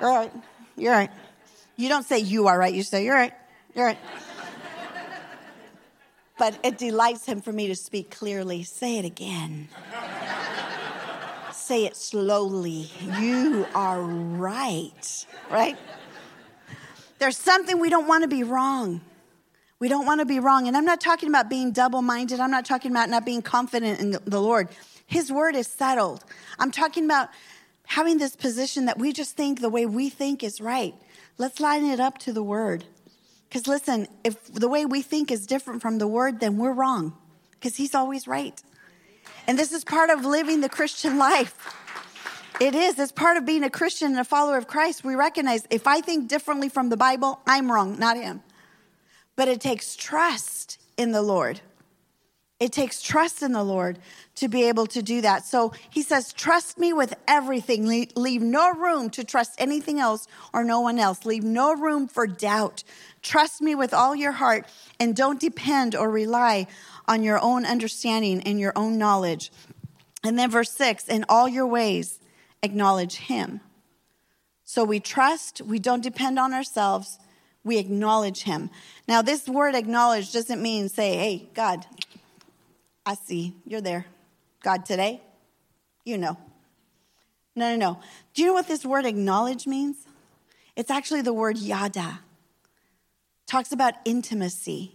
You're 0.00 0.10
right. 0.10 0.32
You're 0.76 0.92
right. 0.92 1.10
You 1.76 1.88
don't 1.88 2.04
say 2.04 2.18
you 2.18 2.48
are 2.48 2.58
right. 2.58 2.74
You 2.74 2.82
say, 2.82 3.04
you're 3.04 3.14
right. 3.14 3.32
You're 3.78 3.94
but 6.36 6.58
it 6.64 6.78
delights 6.78 7.26
him 7.26 7.40
for 7.40 7.52
me 7.52 7.68
to 7.68 7.76
speak 7.76 8.10
clearly. 8.10 8.64
Say 8.64 8.98
it 8.98 9.04
again. 9.04 9.68
say 11.52 11.84
it 11.84 11.96
slowly. 11.96 12.90
You 13.20 13.66
are 13.76 14.00
right. 14.02 15.26
Right? 15.48 15.76
There's 17.20 17.36
something 17.36 17.78
we 17.78 17.88
don't 17.88 18.08
want 18.08 18.22
to 18.22 18.28
be 18.28 18.42
wrong. 18.42 19.00
We 19.78 19.88
don't 19.88 20.06
want 20.06 20.20
to 20.20 20.26
be 20.26 20.40
wrong. 20.40 20.66
And 20.66 20.76
I'm 20.76 20.84
not 20.84 21.00
talking 21.00 21.28
about 21.28 21.48
being 21.48 21.70
double 21.70 22.02
minded. 22.02 22.40
I'm 22.40 22.50
not 22.50 22.64
talking 22.64 22.90
about 22.90 23.08
not 23.08 23.24
being 23.24 23.42
confident 23.42 24.00
in 24.00 24.10
the 24.24 24.40
Lord. 24.40 24.70
His 25.06 25.30
word 25.30 25.54
is 25.54 25.68
settled. 25.68 26.24
I'm 26.58 26.72
talking 26.72 27.04
about 27.04 27.28
having 27.86 28.18
this 28.18 28.34
position 28.34 28.86
that 28.86 28.98
we 28.98 29.12
just 29.12 29.36
think 29.36 29.60
the 29.60 29.70
way 29.70 29.86
we 29.86 30.08
think 30.08 30.42
is 30.42 30.60
right. 30.60 30.94
Let's 31.36 31.60
line 31.60 31.84
it 31.84 32.00
up 32.00 32.18
to 32.18 32.32
the 32.32 32.42
word. 32.42 32.84
Because 33.48 33.66
listen, 33.66 34.08
if 34.24 34.52
the 34.52 34.68
way 34.68 34.84
we 34.84 35.02
think 35.02 35.30
is 35.30 35.46
different 35.46 35.80
from 35.80 35.98
the 35.98 36.06
word, 36.06 36.40
then 36.40 36.58
we're 36.58 36.72
wrong, 36.72 37.16
because 37.52 37.76
he's 37.76 37.94
always 37.94 38.26
right. 38.26 38.60
And 39.46 39.58
this 39.58 39.72
is 39.72 39.84
part 39.84 40.10
of 40.10 40.24
living 40.24 40.60
the 40.60 40.68
Christian 40.68 41.16
life. 41.16 41.74
It 42.60 42.74
is. 42.74 42.98
It's 42.98 43.12
part 43.12 43.36
of 43.36 43.46
being 43.46 43.62
a 43.62 43.70
Christian 43.70 44.08
and 44.08 44.18
a 44.18 44.24
follower 44.24 44.58
of 44.58 44.66
Christ. 44.66 45.04
We 45.04 45.14
recognize 45.14 45.66
if 45.70 45.86
I 45.86 46.00
think 46.00 46.28
differently 46.28 46.68
from 46.68 46.88
the 46.88 46.96
Bible, 46.96 47.40
I'm 47.46 47.70
wrong, 47.70 47.98
not 47.98 48.16
him. 48.16 48.42
But 49.36 49.48
it 49.48 49.60
takes 49.60 49.94
trust 49.96 50.78
in 50.96 51.12
the 51.12 51.22
Lord. 51.22 51.60
It 52.60 52.72
takes 52.72 53.00
trust 53.00 53.42
in 53.42 53.52
the 53.52 53.62
Lord 53.62 54.00
to 54.36 54.48
be 54.48 54.64
able 54.64 54.86
to 54.88 55.00
do 55.00 55.20
that. 55.20 55.44
So 55.44 55.72
he 55.90 56.02
says, 56.02 56.32
Trust 56.32 56.76
me 56.76 56.92
with 56.92 57.14
everything. 57.28 57.86
Leave 58.16 58.42
no 58.42 58.72
room 58.72 59.10
to 59.10 59.22
trust 59.22 59.54
anything 59.58 60.00
else 60.00 60.26
or 60.52 60.64
no 60.64 60.80
one 60.80 60.98
else. 60.98 61.24
Leave 61.24 61.44
no 61.44 61.74
room 61.74 62.08
for 62.08 62.26
doubt. 62.26 62.82
Trust 63.22 63.62
me 63.62 63.76
with 63.76 63.94
all 63.94 64.16
your 64.16 64.32
heart 64.32 64.66
and 64.98 65.14
don't 65.14 65.40
depend 65.40 65.94
or 65.94 66.10
rely 66.10 66.66
on 67.06 67.22
your 67.22 67.38
own 67.40 67.64
understanding 67.64 68.40
and 68.42 68.58
your 68.58 68.72
own 68.74 68.98
knowledge. 68.98 69.52
And 70.24 70.36
then 70.36 70.50
verse 70.50 70.70
six, 70.70 71.06
in 71.06 71.24
all 71.28 71.48
your 71.48 71.66
ways, 71.66 72.18
acknowledge 72.62 73.16
him. 73.16 73.60
So 74.64 74.84
we 74.84 75.00
trust, 75.00 75.62
we 75.62 75.78
don't 75.78 76.02
depend 76.02 76.38
on 76.38 76.52
ourselves, 76.52 77.18
we 77.64 77.78
acknowledge 77.78 78.42
him. 78.42 78.70
Now, 79.06 79.22
this 79.22 79.48
word 79.48 79.74
acknowledge 79.74 80.32
doesn't 80.32 80.60
mean 80.60 80.88
say, 80.88 81.16
hey, 81.16 81.48
God, 81.54 81.86
I 83.08 83.14
see 83.14 83.54
you're 83.64 83.80
there. 83.80 84.04
God, 84.62 84.84
today, 84.84 85.22
you 86.04 86.18
know. 86.18 86.36
No, 87.56 87.70
no, 87.70 87.76
no. 87.76 88.00
Do 88.34 88.42
you 88.42 88.48
know 88.48 88.52
what 88.52 88.68
this 88.68 88.84
word 88.84 89.06
acknowledge 89.06 89.66
means? 89.66 89.96
It's 90.76 90.90
actually 90.90 91.22
the 91.22 91.32
word 91.32 91.56
yada. 91.56 92.20
Talks 93.46 93.72
about 93.72 93.94
intimacy. 94.04 94.92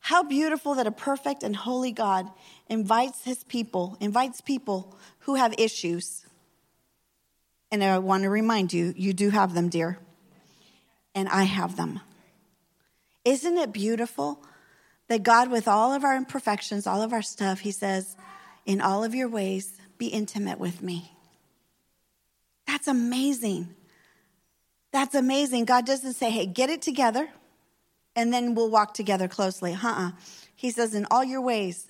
How 0.00 0.22
beautiful 0.22 0.74
that 0.76 0.86
a 0.86 0.90
perfect 0.90 1.42
and 1.42 1.54
holy 1.54 1.92
God 1.92 2.30
invites 2.70 3.24
his 3.24 3.44
people, 3.44 3.98
invites 4.00 4.40
people 4.40 4.96
who 5.20 5.34
have 5.34 5.54
issues. 5.58 6.24
And 7.70 7.84
I 7.84 7.98
want 7.98 8.22
to 8.22 8.30
remind 8.30 8.72
you, 8.72 8.94
you 8.96 9.12
do 9.12 9.28
have 9.28 9.52
them, 9.52 9.68
dear. 9.68 9.98
And 11.14 11.28
I 11.28 11.42
have 11.42 11.76
them. 11.76 12.00
Isn't 13.22 13.58
it 13.58 13.70
beautiful 13.70 14.42
that 15.08 15.22
God, 15.22 15.50
with 15.50 15.68
all 15.68 15.92
of 15.92 16.04
our 16.04 16.16
imperfections, 16.16 16.86
all 16.86 17.02
of 17.02 17.12
our 17.12 17.22
stuff, 17.22 17.60
He 17.60 17.70
says, 17.70 18.16
in 18.66 18.80
all 18.80 19.04
of 19.04 19.14
your 19.14 19.28
ways, 19.28 19.76
be 19.98 20.06
intimate 20.06 20.58
with 20.58 20.82
me. 20.82 21.12
That's 22.66 22.88
amazing. 22.88 23.74
That's 24.92 25.14
amazing. 25.14 25.66
God 25.66 25.86
doesn't 25.86 26.14
say, 26.14 26.30
hey, 26.30 26.46
get 26.46 26.70
it 26.70 26.82
together 26.82 27.28
and 28.16 28.32
then 28.32 28.54
we'll 28.54 28.70
walk 28.70 28.94
together 28.94 29.28
closely. 29.28 29.74
Uh 29.74 29.88
uh 29.88 30.10
He 30.54 30.70
says, 30.70 30.94
in 30.94 31.06
all 31.10 31.24
your 31.24 31.40
ways, 31.40 31.88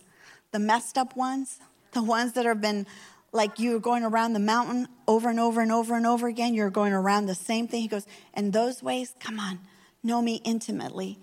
the 0.53 0.59
messed 0.59 0.99
up 0.99 1.17
ones, 1.17 1.59
the 1.93 2.03
ones 2.03 2.33
that 2.33 2.47
have 2.47 2.61
been 2.61 2.87
like 3.33 3.59
you're 3.59 3.81
going 3.81 4.05
around 4.05 4.33
the 4.33 4.39
mountain 4.39 4.87
over 5.09 5.29
and 5.29 5.41
over 5.41 5.61
and 5.61 5.73
over 5.73 5.97
and 5.97 6.07
over 6.07 6.29
again, 6.29 6.55
you're 6.55 6.71
going 6.71 6.93
around 6.93 7.27
the 7.27 7.35
same 7.35 7.67
thing. 7.67 7.83
He 7.83 7.89
goes, 7.89 8.07
and 8.33 8.53
those 8.53 8.83
ways, 8.83 9.15
come 9.19 9.41
on, 9.41 9.59
know 10.03 10.23
me 10.23 10.41
intimately. 10.45 11.19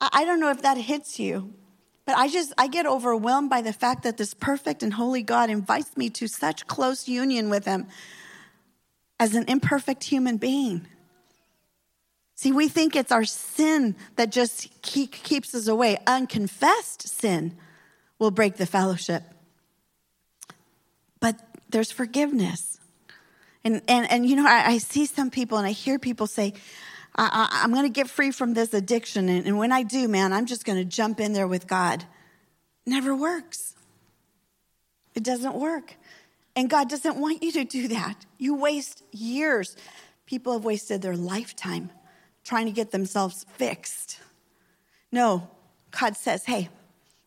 I 0.00 0.24
don't 0.24 0.40
know 0.40 0.50
if 0.50 0.62
that 0.62 0.78
hits 0.78 1.18
you, 1.18 1.52
but 2.06 2.16
I 2.16 2.28
just, 2.28 2.52
I 2.56 2.68
get 2.68 2.86
overwhelmed 2.86 3.50
by 3.50 3.60
the 3.60 3.72
fact 3.72 4.02
that 4.04 4.16
this 4.16 4.32
perfect 4.34 4.82
and 4.82 4.94
holy 4.94 5.22
God 5.22 5.50
invites 5.50 5.96
me 5.96 6.08
to 6.10 6.26
such 6.26 6.66
close 6.66 7.06
union 7.06 7.50
with 7.50 7.66
Him 7.66 7.86
as 9.18 9.34
an 9.34 9.44
imperfect 9.46 10.04
human 10.04 10.38
being. 10.38 10.86
See, 12.34 12.52
we 12.52 12.68
think 12.68 12.96
it's 12.96 13.12
our 13.12 13.24
sin 13.24 13.94
that 14.16 14.32
just 14.32 14.70
keeps 14.80 15.54
us 15.54 15.68
away. 15.68 15.98
Unconfessed 16.06 17.06
sin 17.06 17.54
will 18.18 18.30
break 18.30 18.56
the 18.56 18.64
fellowship. 18.64 19.22
But 21.20 21.38
there's 21.68 21.90
forgiveness. 21.90 22.78
And, 23.62 23.82
and, 23.88 24.10
and 24.10 24.26
you 24.26 24.36
know, 24.36 24.46
I, 24.46 24.68
I 24.68 24.78
see 24.78 25.04
some 25.04 25.30
people 25.30 25.58
and 25.58 25.66
I 25.66 25.72
hear 25.72 25.98
people 25.98 26.26
say, 26.26 26.54
I, 27.16 27.62
am 27.64 27.72
going 27.72 27.84
to 27.84 27.88
get 27.88 28.08
free 28.08 28.30
from 28.30 28.54
this 28.54 28.72
addiction. 28.72 29.28
And, 29.28 29.46
and 29.46 29.58
when 29.58 29.72
I 29.72 29.82
do, 29.82 30.08
man, 30.08 30.32
I'm 30.32 30.46
just 30.46 30.64
going 30.64 30.78
to 30.78 30.84
jump 30.84 31.20
in 31.20 31.32
there 31.32 31.48
with 31.48 31.66
God. 31.66 32.04
Never 32.86 33.14
works. 33.14 33.74
It 35.14 35.22
doesn't 35.22 35.54
work. 35.54 35.96
And 36.56 36.70
God 36.70 36.88
doesn't 36.88 37.16
want 37.16 37.42
you 37.42 37.52
to 37.52 37.64
do 37.64 37.88
that. 37.88 38.24
You 38.38 38.54
waste 38.54 39.02
years. 39.12 39.76
People 40.26 40.52
have 40.52 40.64
wasted 40.64 41.02
their 41.02 41.16
lifetime 41.16 41.90
trying 42.44 42.66
to 42.66 42.72
get 42.72 42.90
themselves 42.90 43.44
fixed. 43.54 44.18
No, 45.12 45.48
God 45.90 46.16
says, 46.16 46.44
hey, 46.44 46.68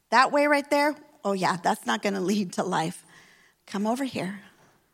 that 0.09 0.31
way 0.31 0.47
right 0.47 0.69
there, 0.69 0.95
oh 1.23 1.33
yeah, 1.33 1.57
that's 1.61 1.85
not 1.85 2.01
going 2.01 2.13
to 2.13 2.21
lead 2.21 2.53
to 2.53 2.63
life. 2.63 3.05
Come 3.65 3.87
over 3.87 4.03
here. 4.03 4.41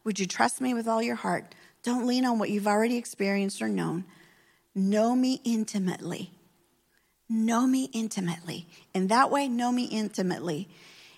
Would 0.04 0.20
you 0.20 0.26
trust 0.26 0.62
me 0.62 0.74
with 0.74 0.88
all 0.88 1.02
your 1.02 1.16
heart? 1.16 1.56
Don't 1.84 2.08
lean 2.08 2.26
on 2.26 2.40
what 2.40 2.50
you've 2.50 2.68
already 2.68 2.98
experienced 2.98 3.62
or 3.62 3.68
known. 3.68 4.06
Know 4.80 5.14
me 5.14 5.42
intimately. 5.44 6.32
Know 7.28 7.68
me 7.68 7.90
intimately. 7.92 8.66
In 8.94 9.08
that 9.08 9.30
way, 9.30 9.50
know 9.50 9.74
me 9.74 9.84
intimately. 9.84 10.70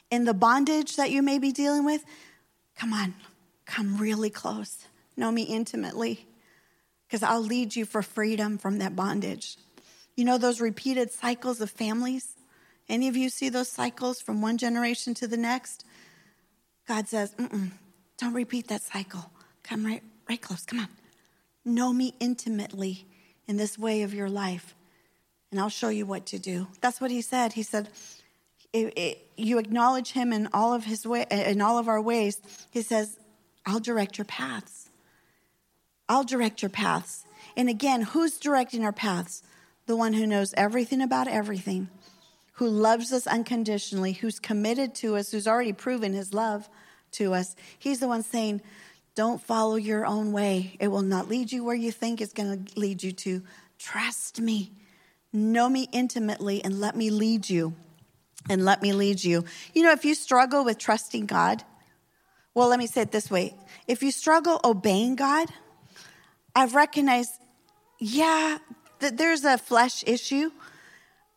In 0.10 0.26
the 0.26 0.34
bondage 0.34 0.96
that 0.96 1.12
you 1.12 1.22
may 1.22 1.38
be 1.38 1.52
dealing 1.52 1.86
with, 1.86 2.04
come 2.76 2.92
on, 2.92 3.14
come 3.68 3.98
really 3.98 4.32
close. 4.32 4.86
Know 5.16 5.32
me 5.32 5.44
intimately, 5.44 6.26
because 7.06 7.22
I'll 7.22 7.44
lead 7.44 7.76
you 7.76 7.86
for 7.86 8.02
freedom 8.02 8.58
from 8.58 8.80
that 8.80 8.96
bondage. 8.96 9.58
You 10.16 10.26
know 10.26 10.40
those 10.40 10.60
repeated 10.60 11.12
cycles 11.12 11.62
of 11.62 11.70
families? 11.70 12.36
Any 12.90 13.08
of 13.08 13.16
you 13.16 13.30
see 13.30 13.50
those 13.50 13.70
cycles 13.70 14.20
from 14.20 14.42
one 14.42 14.58
generation 14.58 15.14
to 15.14 15.28
the 15.28 15.38
next? 15.38 15.86
God 16.88 17.08
says, 17.08 17.36
don't 18.18 18.34
repeat 18.34 18.70
that 18.70 18.82
cycle. 18.82 19.32
Come 19.62 19.86
right, 19.86 20.02
right 20.28 20.42
close. 20.42 20.66
Come 20.66 20.80
on. 20.80 20.90
Know 21.64 21.94
me 21.94 22.16
intimately 22.20 23.06
in 23.48 23.58
this 23.58 23.78
way 23.78 24.04
of 24.04 24.14
your 24.14 24.30
life, 24.30 24.76
and 25.52 25.60
I'll 25.60 25.70
show 25.70 25.90
you 25.90 26.06
what 26.06 26.26
to 26.28 26.40
do. 26.40 26.68
That's 26.80 27.02
what 27.02 27.12
he 27.12 27.22
said. 27.22 27.54
He 27.54 27.64
said, 27.64 27.90
it, 28.74 28.98
it, 28.98 29.28
you 29.36 29.58
acknowledge 29.58 30.12
him 30.12 30.32
in 30.32 30.48
all 30.54 30.74
of 30.74 30.86
his 30.86 31.06
way 31.06 31.26
in 31.30 31.62
all 31.62 31.78
of 31.78 31.88
our 31.88 32.02
ways. 32.02 32.40
He 32.70 32.82
says 32.82 33.18
i'll 33.66 33.80
direct 33.80 34.18
your 34.18 34.26
paths. 34.26 34.90
I'll 36.08 36.24
direct 36.24 36.62
your 36.62 36.70
paths. 36.70 37.26
And 37.58 37.70
again 37.70 38.02
who's 38.02 38.38
directing 38.38 38.86
our 38.86 38.94
paths? 38.94 39.44
The 39.88 39.98
one 39.98 40.14
who 40.14 40.26
knows 40.26 40.54
everything 40.56 41.02
about 41.02 41.28
everything 41.28 41.90
who 42.54 42.70
loves 42.70 43.12
us 43.12 43.28
unconditionally 43.28 44.14
who's 44.14 44.40
committed 44.40 44.96
to 44.96 45.16
us 45.18 45.32
who's 45.32 45.48
already 45.48 45.74
proven 45.74 46.14
his 46.14 46.34
love 46.34 46.70
to 47.14 47.34
us. 47.34 47.56
He's 47.78 48.00
the 48.00 48.08
one 48.08 48.24
saying 48.24 48.62
don't 49.16 49.42
follow 49.42 49.76
your 49.76 50.06
own 50.06 50.32
way. 50.32 50.78
It 50.80 50.88
will 50.88 51.02
not 51.02 51.28
lead 51.28 51.52
you 51.52 51.64
where 51.64 51.76
you 51.76 51.92
think 51.92 52.22
it's 52.22 52.34
going 52.34 52.66
to 52.66 52.80
lead 52.80 53.04
you 53.04 53.12
to. 53.12 53.44
Trust 53.78 54.40
me. 54.40 54.72
Know 55.34 55.70
me 55.70 55.88
intimately 55.92 56.64
and 56.64 56.80
let 56.80 56.96
me 56.96 57.10
lead 57.10 57.50
you. 57.50 57.76
And 58.50 58.66
let 58.66 58.82
me 58.82 58.94
lead 58.94 59.24
you. 59.24 59.46
You 59.74 59.84
know, 59.84 59.92
if 59.92 60.04
you 60.04 60.16
struggle 60.16 60.66
with 60.66 60.78
trusting 60.78 61.26
God, 61.26 61.64
well, 62.54 62.70
let 62.70 62.80
me 62.80 62.88
say 62.88 63.02
it 63.02 63.12
this 63.12 63.30
way 63.30 63.56
if 63.88 64.02
you 64.04 64.12
struggle 64.12 64.60
obeying 64.64 65.16
God, 65.16 65.50
I've 66.56 66.76
recognized, 66.76 67.34
yeah, 68.00 68.58
that 69.00 69.18
there's 69.18 69.46
a 69.46 69.58
flesh 69.58 70.04
issue, 70.06 70.52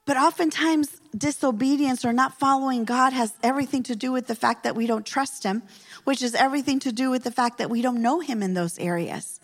but 0.07 0.17
oftentimes 0.17 1.01
disobedience 1.17 2.05
or 2.05 2.13
not 2.13 2.39
following 2.39 2.85
God 2.85 3.13
has 3.13 3.33
everything 3.43 3.83
to 3.85 3.97
do 3.97 4.13
with 4.13 4.27
the 4.27 4.35
fact 4.35 4.65
that 4.65 4.75
we 4.75 4.87
don't 4.87 5.07
trust 5.07 5.45
Him 5.45 5.63
which 6.05 6.23
is 6.23 6.35
everything 6.35 6.79
to 6.81 6.93
do 6.93 7.11
with 7.11 7.25
the 7.25 7.31
fact 7.31 7.59
that 7.59 7.71
we 7.71 7.83
don't 7.83 8.01
know 8.01 8.21
him 8.21 8.43
in 8.43 8.55
those 8.55 8.79
areas. 8.79 9.41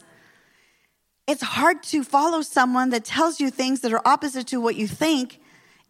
It's 1.26 1.42
hard 1.42 1.82
to 1.84 2.02
follow 2.04 2.42
someone 2.42 2.90
that 2.90 3.04
tells 3.04 3.40
you 3.40 3.50
things 3.50 3.80
that 3.80 3.92
are 3.92 4.02
opposite 4.04 4.48
to 4.48 4.60
what 4.60 4.76
you 4.76 4.86
think 4.86 5.40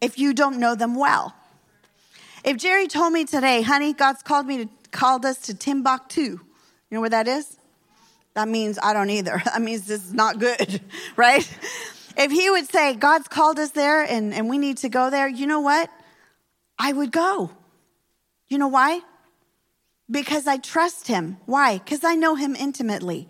if 0.01 0.19
you 0.19 0.35
don't 0.35 0.59
know 0.59 0.75
them 0.75 0.95
well. 0.95 1.35
If 2.45 2.57
Jerry 2.57 2.89
told 2.89 3.13
me 3.13 3.25
today, 3.25 3.63
honey, 3.63 3.93
God's 3.93 4.23
called 4.23 4.47
me 4.47 4.65
to 4.65 4.69
called 4.91 5.25
us 5.25 5.39
to 5.43 5.55
Timbuktu. 5.55 6.21
You 6.23 6.41
know 6.91 7.01
where 7.01 7.11
that 7.11 7.29
is? 7.29 7.57
That 8.35 8.49
means 8.49 8.79
I 8.83 8.93
don't 8.93 9.11
either. 9.11 9.43
That 9.45 9.63
means 9.63 9.87
this 9.87 10.05
is 10.05 10.13
not 10.13 10.39
good, 10.39 10.81
right? 11.17 11.49
If 12.17 12.31
he 12.33 12.51
would 12.51 12.69
say, 12.69 12.95
God's 12.95 13.29
called 13.29 13.59
us 13.59 13.71
there 13.71 14.03
and, 14.03 14.35
and 14.35 14.49
we 14.49 14.59
need 14.59 14.79
to 14.79 14.89
go 14.89 15.11
there, 15.11 15.29
you 15.29 15.47
know 15.47 15.61
what? 15.61 15.91
I 16.79 16.93
would 16.93 17.13
go. 17.13 17.51
You 18.49 18.59
know 18.59 18.69
why? 18.69 19.01
Because 20.11 20.47
I 20.47 20.57
trust 20.57 21.07
him. 21.07 21.39
Why? 21.47 21.79
Because 21.79 22.05
I 22.05 22.15
know 22.15 22.35
him 22.35 22.57
intimately. 22.57 23.29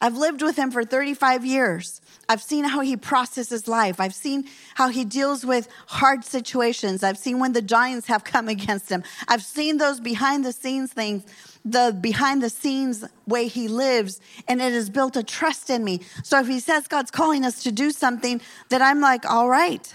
I've 0.00 0.16
lived 0.18 0.42
with 0.42 0.56
him 0.56 0.70
for 0.70 0.84
35 0.84 1.46
years. 1.46 2.02
I've 2.28 2.42
seen 2.42 2.64
how 2.64 2.80
he 2.80 2.96
processes 2.96 3.66
life. 3.66 4.00
I've 4.00 4.14
seen 4.14 4.44
how 4.74 4.88
he 4.88 5.04
deals 5.04 5.46
with 5.46 5.68
hard 5.86 6.24
situations. 6.24 7.02
I've 7.02 7.16
seen 7.16 7.38
when 7.38 7.54
the 7.54 7.62
giants 7.62 8.06
have 8.08 8.22
come 8.22 8.48
against 8.56 8.90
him. 8.90 9.02
I've 9.28 9.42
seen 9.42 9.78
those 9.78 10.00
behind 10.00 10.44
the 10.44 10.52
scenes 10.52 10.92
things, 10.92 11.24
the 11.64 11.96
behind 11.98 12.42
the 12.42 12.50
scenes 12.50 13.04
way 13.26 13.46
he 13.46 13.68
lives, 13.68 14.20
and 14.46 14.60
it 14.60 14.72
has 14.72 14.90
built 14.90 15.16
a 15.16 15.22
trust 15.22 15.70
in 15.70 15.82
me. 15.82 16.02
So 16.22 16.38
if 16.40 16.48
he 16.48 16.60
says 16.60 16.86
God's 16.86 17.10
calling 17.10 17.44
us 17.44 17.62
to 17.62 17.72
do 17.72 17.90
something, 17.90 18.42
that 18.68 18.82
I'm 18.82 19.00
like, 19.00 19.24
all 19.24 19.48
right, 19.48 19.94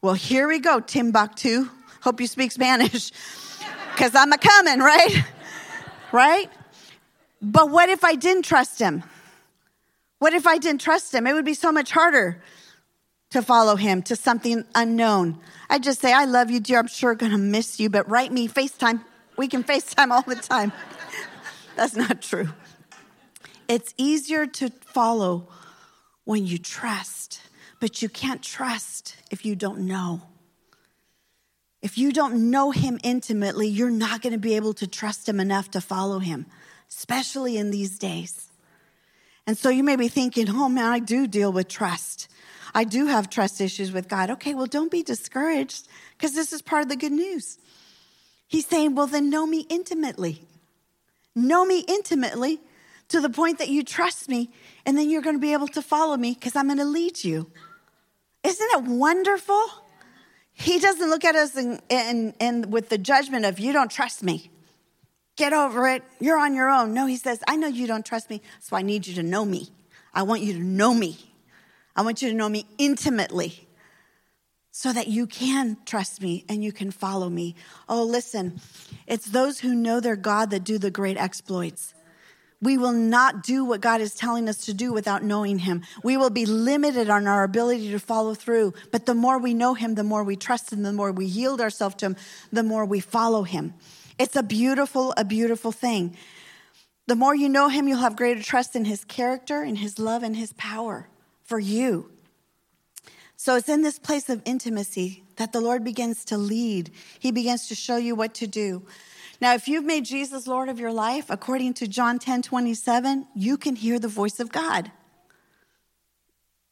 well, 0.00 0.14
here 0.14 0.48
we 0.48 0.58
go, 0.58 0.80
Timbuktu. 0.80 1.68
Hope 2.00 2.20
you 2.20 2.26
speak 2.26 2.52
Spanish, 2.52 3.10
because 3.94 4.14
I'm 4.14 4.32
a 4.32 4.38
coming, 4.38 4.80
right? 4.80 5.24
right? 6.12 6.50
But 7.40 7.70
what 7.70 7.88
if 7.88 8.04
I 8.04 8.14
didn't 8.14 8.44
trust 8.44 8.78
him? 8.78 9.04
What 10.18 10.32
if 10.32 10.46
I 10.46 10.58
didn't 10.58 10.80
trust 10.80 11.14
him? 11.14 11.26
It 11.26 11.34
would 11.34 11.44
be 11.44 11.54
so 11.54 11.70
much 11.70 11.90
harder 11.90 12.42
to 13.30 13.42
follow 13.42 13.76
him 13.76 14.02
to 14.02 14.16
something 14.16 14.64
unknown. 14.74 15.38
I 15.68 15.78
just 15.78 16.00
say, 16.00 16.12
I 16.12 16.24
love 16.24 16.50
you, 16.50 16.60
dear. 16.60 16.78
I'm 16.78 16.86
sure 16.86 17.14
to 17.14 17.38
miss 17.38 17.78
you, 17.80 17.90
but 17.90 18.08
write 18.08 18.32
me 18.32 18.48
FaceTime. 18.48 19.04
We 19.36 19.48
can 19.48 19.62
FaceTime 19.72 20.10
all 20.10 20.22
the 20.22 20.36
time. 20.36 20.72
That's 21.76 21.96
not 21.96 22.22
true. 22.22 22.48
It's 23.68 23.94
easier 23.96 24.46
to 24.46 24.70
follow 24.70 25.48
when 26.24 26.46
you 26.46 26.58
trust, 26.58 27.40
but 27.80 28.02
you 28.02 28.08
can't 28.08 28.42
trust 28.42 29.16
if 29.30 29.44
you 29.44 29.56
don't 29.56 29.80
know. 29.80 30.22
If 31.84 31.98
you 31.98 32.12
don't 32.12 32.50
know 32.50 32.70
him 32.70 32.98
intimately, 33.04 33.68
you're 33.68 33.90
not 33.90 34.22
going 34.22 34.32
to 34.32 34.38
be 34.38 34.56
able 34.56 34.72
to 34.72 34.86
trust 34.86 35.28
him 35.28 35.38
enough 35.38 35.70
to 35.72 35.82
follow 35.82 36.18
him, 36.18 36.46
especially 36.88 37.58
in 37.58 37.70
these 37.70 37.98
days. 37.98 38.48
And 39.46 39.58
so 39.58 39.68
you 39.68 39.84
may 39.84 39.96
be 39.96 40.08
thinking, 40.08 40.48
oh 40.48 40.70
man, 40.70 40.90
I 40.90 40.98
do 40.98 41.26
deal 41.26 41.52
with 41.52 41.68
trust. 41.68 42.28
I 42.74 42.84
do 42.84 43.04
have 43.04 43.28
trust 43.28 43.60
issues 43.60 43.92
with 43.92 44.08
God. 44.08 44.30
Okay, 44.30 44.54
well, 44.54 44.64
don't 44.64 44.90
be 44.90 45.02
discouraged 45.02 45.86
because 46.16 46.34
this 46.34 46.54
is 46.54 46.62
part 46.62 46.84
of 46.84 46.88
the 46.88 46.96
good 46.96 47.12
news. 47.12 47.58
He's 48.48 48.66
saying, 48.66 48.94
well, 48.94 49.06
then 49.06 49.28
know 49.28 49.46
me 49.46 49.66
intimately. 49.68 50.40
Know 51.36 51.66
me 51.66 51.84
intimately 51.86 52.62
to 53.08 53.20
the 53.20 53.28
point 53.28 53.58
that 53.58 53.68
you 53.68 53.84
trust 53.84 54.26
me, 54.30 54.50
and 54.86 54.96
then 54.96 55.10
you're 55.10 55.20
going 55.20 55.36
to 55.36 55.40
be 55.40 55.52
able 55.52 55.68
to 55.68 55.82
follow 55.82 56.16
me 56.16 56.32
because 56.32 56.56
I'm 56.56 56.68
going 56.68 56.78
to 56.78 56.84
lead 56.86 57.22
you. 57.22 57.50
Isn't 58.42 58.70
it 58.72 58.84
wonderful? 58.84 59.83
He 60.54 60.78
doesn't 60.78 61.10
look 61.10 61.24
at 61.24 61.34
us 61.34 61.56
and, 61.56 61.80
in, 61.88 62.34
in, 62.40 62.70
with 62.70 62.88
the 62.88 62.98
judgment 62.98 63.44
of, 63.44 63.58
you 63.58 63.72
don't 63.72 63.90
trust 63.90 64.22
me. 64.22 64.50
Get 65.36 65.52
over 65.52 65.88
it. 65.88 66.02
You're 66.20 66.38
on 66.38 66.54
your 66.54 66.70
own. 66.70 66.94
No, 66.94 67.06
he 67.06 67.16
says, 67.16 67.42
I 67.48 67.56
know 67.56 67.66
you 67.66 67.86
don't 67.86 68.06
trust 68.06 68.30
me, 68.30 68.40
so 68.60 68.76
I 68.76 68.82
need 68.82 69.06
you 69.06 69.14
to 69.16 69.22
know 69.22 69.44
me. 69.44 69.68
I 70.14 70.22
want 70.22 70.42
you 70.42 70.52
to 70.52 70.60
know 70.60 70.94
me. 70.94 71.18
I 71.96 72.02
want 72.02 72.22
you 72.22 72.30
to 72.30 72.34
know 72.34 72.48
me 72.48 72.66
intimately 72.78 73.66
so 74.70 74.92
that 74.92 75.08
you 75.08 75.26
can 75.26 75.76
trust 75.84 76.20
me 76.22 76.44
and 76.48 76.62
you 76.62 76.72
can 76.72 76.90
follow 76.90 77.28
me. 77.28 77.56
Oh, 77.88 78.04
listen, 78.04 78.60
it's 79.06 79.26
those 79.26 79.60
who 79.60 79.74
know 79.74 80.00
their 80.00 80.16
God 80.16 80.50
that 80.50 80.64
do 80.64 80.78
the 80.78 80.90
great 80.90 81.16
exploits. 81.16 81.94
We 82.64 82.78
will 82.78 82.92
not 82.92 83.42
do 83.44 83.64
what 83.64 83.80
God 83.80 84.00
is 84.00 84.14
telling 84.14 84.48
us 84.48 84.64
to 84.66 84.74
do 84.74 84.92
without 84.92 85.22
knowing 85.22 85.60
Him. 85.60 85.82
We 86.02 86.16
will 86.16 86.30
be 86.30 86.46
limited 86.46 87.08
on 87.08 87.28
our 87.28 87.44
ability 87.44 87.90
to 87.92 88.00
follow 88.00 88.34
through. 88.34 88.74
But 88.90 89.06
the 89.06 89.14
more 89.14 89.38
we 89.38 89.54
know 89.54 89.74
Him, 89.74 89.94
the 89.94 90.02
more 90.02 90.24
we 90.24 90.34
trust 90.34 90.72
Him, 90.72 90.82
the 90.82 90.92
more 90.92 91.12
we 91.12 91.26
yield 91.26 91.60
ourselves 91.60 91.94
to 91.96 92.06
Him, 92.06 92.16
the 92.52 92.62
more 92.62 92.84
we 92.84 92.98
follow 93.00 93.44
Him. 93.44 93.74
It's 94.18 94.34
a 94.34 94.42
beautiful, 94.42 95.12
a 95.16 95.24
beautiful 95.24 95.70
thing. 95.70 96.16
The 97.06 97.16
more 97.16 97.34
you 97.34 97.48
know 97.48 97.68
him, 97.68 97.86
you'll 97.86 97.98
have 97.98 98.16
greater 98.16 98.42
trust 98.42 98.74
in 98.74 98.86
his 98.86 99.04
character, 99.04 99.62
in 99.62 99.76
his 99.76 99.98
love, 99.98 100.22
and 100.22 100.36
his 100.36 100.54
power 100.54 101.08
for 101.42 101.58
you. 101.58 102.10
So 103.36 103.56
it's 103.56 103.68
in 103.68 103.82
this 103.82 103.98
place 103.98 104.30
of 104.30 104.40
intimacy 104.46 105.24
that 105.36 105.52
the 105.52 105.60
Lord 105.60 105.84
begins 105.84 106.24
to 106.26 106.38
lead. 106.38 106.90
He 107.18 107.30
begins 107.30 107.68
to 107.68 107.74
show 107.74 107.98
you 107.98 108.14
what 108.14 108.32
to 108.34 108.46
do. 108.46 108.86
Now, 109.44 109.52
if 109.52 109.68
you've 109.68 109.84
made 109.84 110.06
Jesus 110.06 110.46
Lord 110.46 110.70
of 110.70 110.80
your 110.80 110.90
life, 110.90 111.26
according 111.28 111.74
to 111.74 111.86
John 111.86 112.18
10 112.18 112.40
27, 112.40 113.26
you 113.34 113.58
can 113.58 113.76
hear 113.76 113.98
the 113.98 114.08
voice 114.08 114.40
of 114.40 114.50
God. 114.50 114.90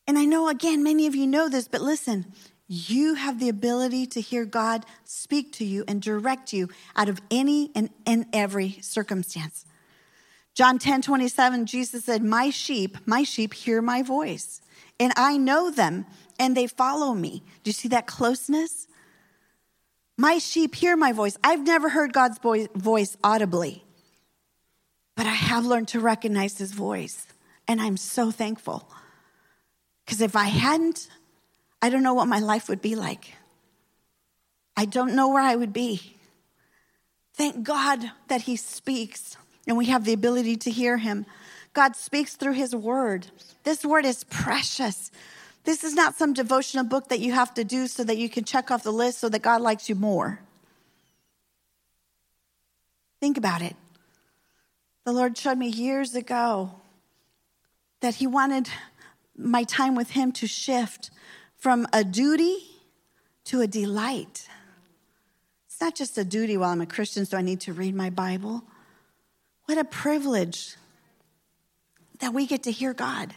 And 0.07 0.19
I 0.19 0.25
know, 0.25 0.49
again, 0.49 0.83
many 0.83 1.07
of 1.07 1.15
you 1.15 1.27
know 1.27 1.51
this, 1.51 1.69
but 1.69 1.83
listen, 1.83 2.33
you 2.69 3.13
have 3.13 3.39
the 3.39 3.51
ability 3.51 4.07
to 4.07 4.23
hear 4.23 4.47
God 4.47 4.87
speak 5.05 5.53
to 5.57 5.67
you 5.67 5.85
and 5.87 6.01
direct 6.01 6.55
you 6.55 6.71
out 6.97 7.11
of 7.11 7.21
any 7.31 7.71
and 7.75 7.91
in 8.07 8.25
every 8.33 8.79
circumstance. 8.81 9.67
John 10.55 10.79
10 10.79 11.03
27, 11.03 11.67
Jesus 11.67 12.07
said, 12.07 12.23
My 12.23 12.49
sheep, 12.49 12.97
my 13.05 13.23
sheep 13.23 13.53
hear 13.53 13.83
my 13.83 14.01
voice, 14.03 14.63
and 14.99 15.13
I 15.15 15.37
know 15.37 15.71
them, 15.71 16.07
and 16.39 16.57
they 16.57 16.69
follow 16.69 17.13
me. 17.13 17.43
Do 17.65 17.69
you 17.69 17.75
see 17.75 17.89
that 17.89 18.07
closeness? 18.07 18.89
My 20.19 20.39
sheep 20.39 20.75
hear 20.75 20.97
my 20.97 21.13
voice. 21.13 21.37
I've 21.43 21.65
never 21.65 21.89
heard 21.89 22.13
God's 22.13 22.39
voice 22.39 23.17
audibly, 23.25 23.85
but 25.17 25.27
I 25.27 25.31
have 25.31 25.65
learned 25.65 25.89
to 25.89 26.01
recognize 26.01 26.59
his 26.59 26.73
voice, 26.73 27.27
and 27.67 27.81
I'm 27.81 27.97
so 27.97 28.31
thankful. 28.31 28.89
Because 30.05 30.21
if 30.21 30.37
I 30.37 30.45
hadn't, 30.45 31.09
I 31.81 31.89
don't 31.89 32.03
know 32.03 32.15
what 32.15 32.29
my 32.29 32.39
life 32.39 32.69
would 32.69 32.83
be 32.83 32.95
like. 32.95 33.35
I 34.77 34.85
don't 34.85 35.15
know 35.15 35.29
where 35.29 35.43
I 35.43 35.55
would 35.55 35.73
be. 35.73 36.17
Thank 37.35 37.63
God 37.63 38.11
that 38.29 38.43
He 38.43 38.57
speaks 38.57 39.37
and 39.67 39.77
we 39.77 39.87
have 39.87 40.05
the 40.05 40.13
ability 40.13 40.57
to 40.57 40.71
hear 40.71 40.99
Him. 40.99 41.27
God 41.73 41.97
speaks 41.97 42.37
through 42.37 42.53
His 42.53 42.75
Word. 42.75 43.29
This 43.65 43.85
Word 43.85 44.05
is 44.05 44.25
precious. 44.25 45.11
This 45.65 45.85
is 45.85 45.95
not 45.95 46.17
some 46.17 46.33
devotional 46.33 46.85
book 46.85 47.09
that 47.09 47.21
you 47.21 47.33
have 47.33 47.55
to 47.55 47.65
do 47.65 47.87
so 47.87 48.03
that 48.05 48.19
you 48.19 48.29
can 48.29 48.45
check 48.45 48.71
off 48.71 48.83
the 48.83 48.93
list 48.93 49.19
so 49.19 49.29
that 49.29 49.43
God 49.43 49.61
likes 49.61 49.89
you 49.89 49.95
more. 49.95 50.41
Think 53.21 53.39
about 53.39 53.63
it. 53.63 53.77
The 55.05 55.13
Lord 55.13 55.39
showed 55.39 55.59
me 55.59 55.69
years 55.69 56.15
ago 56.15 56.73
that 58.01 58.17
He 58.17 58.27
wanted 58.27 58.69
my 59.37 59.63
time 59.65 59.95
with 59.95 60.11
Him 60.11 60.33
to 60.33 60.47
shift 60.47 61.11
from 61.57 61.87
a 61.93 62.03
duty 62.03 62.59
to 63.45 63.61
a 63.61 63.67
delight. 63.69 64.49
It's 65.67 65.81
not 65.81 65.95
just 65.95 66.19
a 66.19 66.25
duty 66.25 66.57
while 66.57 66.71
I'm 66.71 66.81
a 66.81 66.87
Christian, 66.87 67.25
so 67.25 67.39
I 67.39 67.43
need 67.43 67.61
to 67.61 67.73
read 67.73 67.95
my 67.95 68.11
Bible. 68.11 68.65
What 69.67 69.79
a 69.79 69.85
privilege 69.85 70.77
that 72.19 72.35
we 72.35 72.47
get 72.47 72.65
to 72.65 72.73
hear 72.73 72.93
God. 72.93 73.35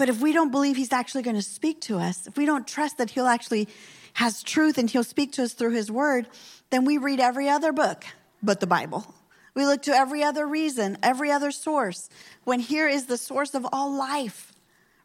But 0.00 0.08
if 0.08 0.22
we 0.22 0.32
don't 0.32 0.50
believe 0.50 0.78
He's 0.78 0.94
actually 0.94 1.24
going 1.24 1.36
to 1.36 1.42
speak 1.42 1.82
to 1.82 1.98
us, 1.98 2.26
if 2.26 2.38
we 2.38 2.46
don't 2.46 2.66
trust 2.66 2.96
that 2.96 3.10
He'll 3.10 3.26
actually 3.26 3.68
has 4.14 4.42
truth 4.42 4.78
and 4.78 4.88
He'll 4.88 5.04
speak 5.04 5.32
to 5.32 5.42
us 5.42 5.52
through 5.52 5.72
His 5.72 5.92
Word, 5.92 6.26
then 6.70 6.86
we 6.86 6.96
read 6.96 7.20
every 7.20 7.50
other 7.50 7.70
book 7.70 8.06
but 8.42 8.60
the 8.60 8.66
Bible. 8.66 9.14
We 9.54 9.66
look 9.66 9.82
to 9.82 9.92
every 9.92 10.22
other 10.22 10.46
reason, 10.46 10.96
every 11.02 11.30
other 11.30 11.50
source, 11.50 12.08
when 12.44 12.60
here 12.60 12.88
is 12.88 13.08
the 13.08 13.18
source 13.18 13.54
of 13.54 13.66
all 13.74 13.92
life, 13.94 14.54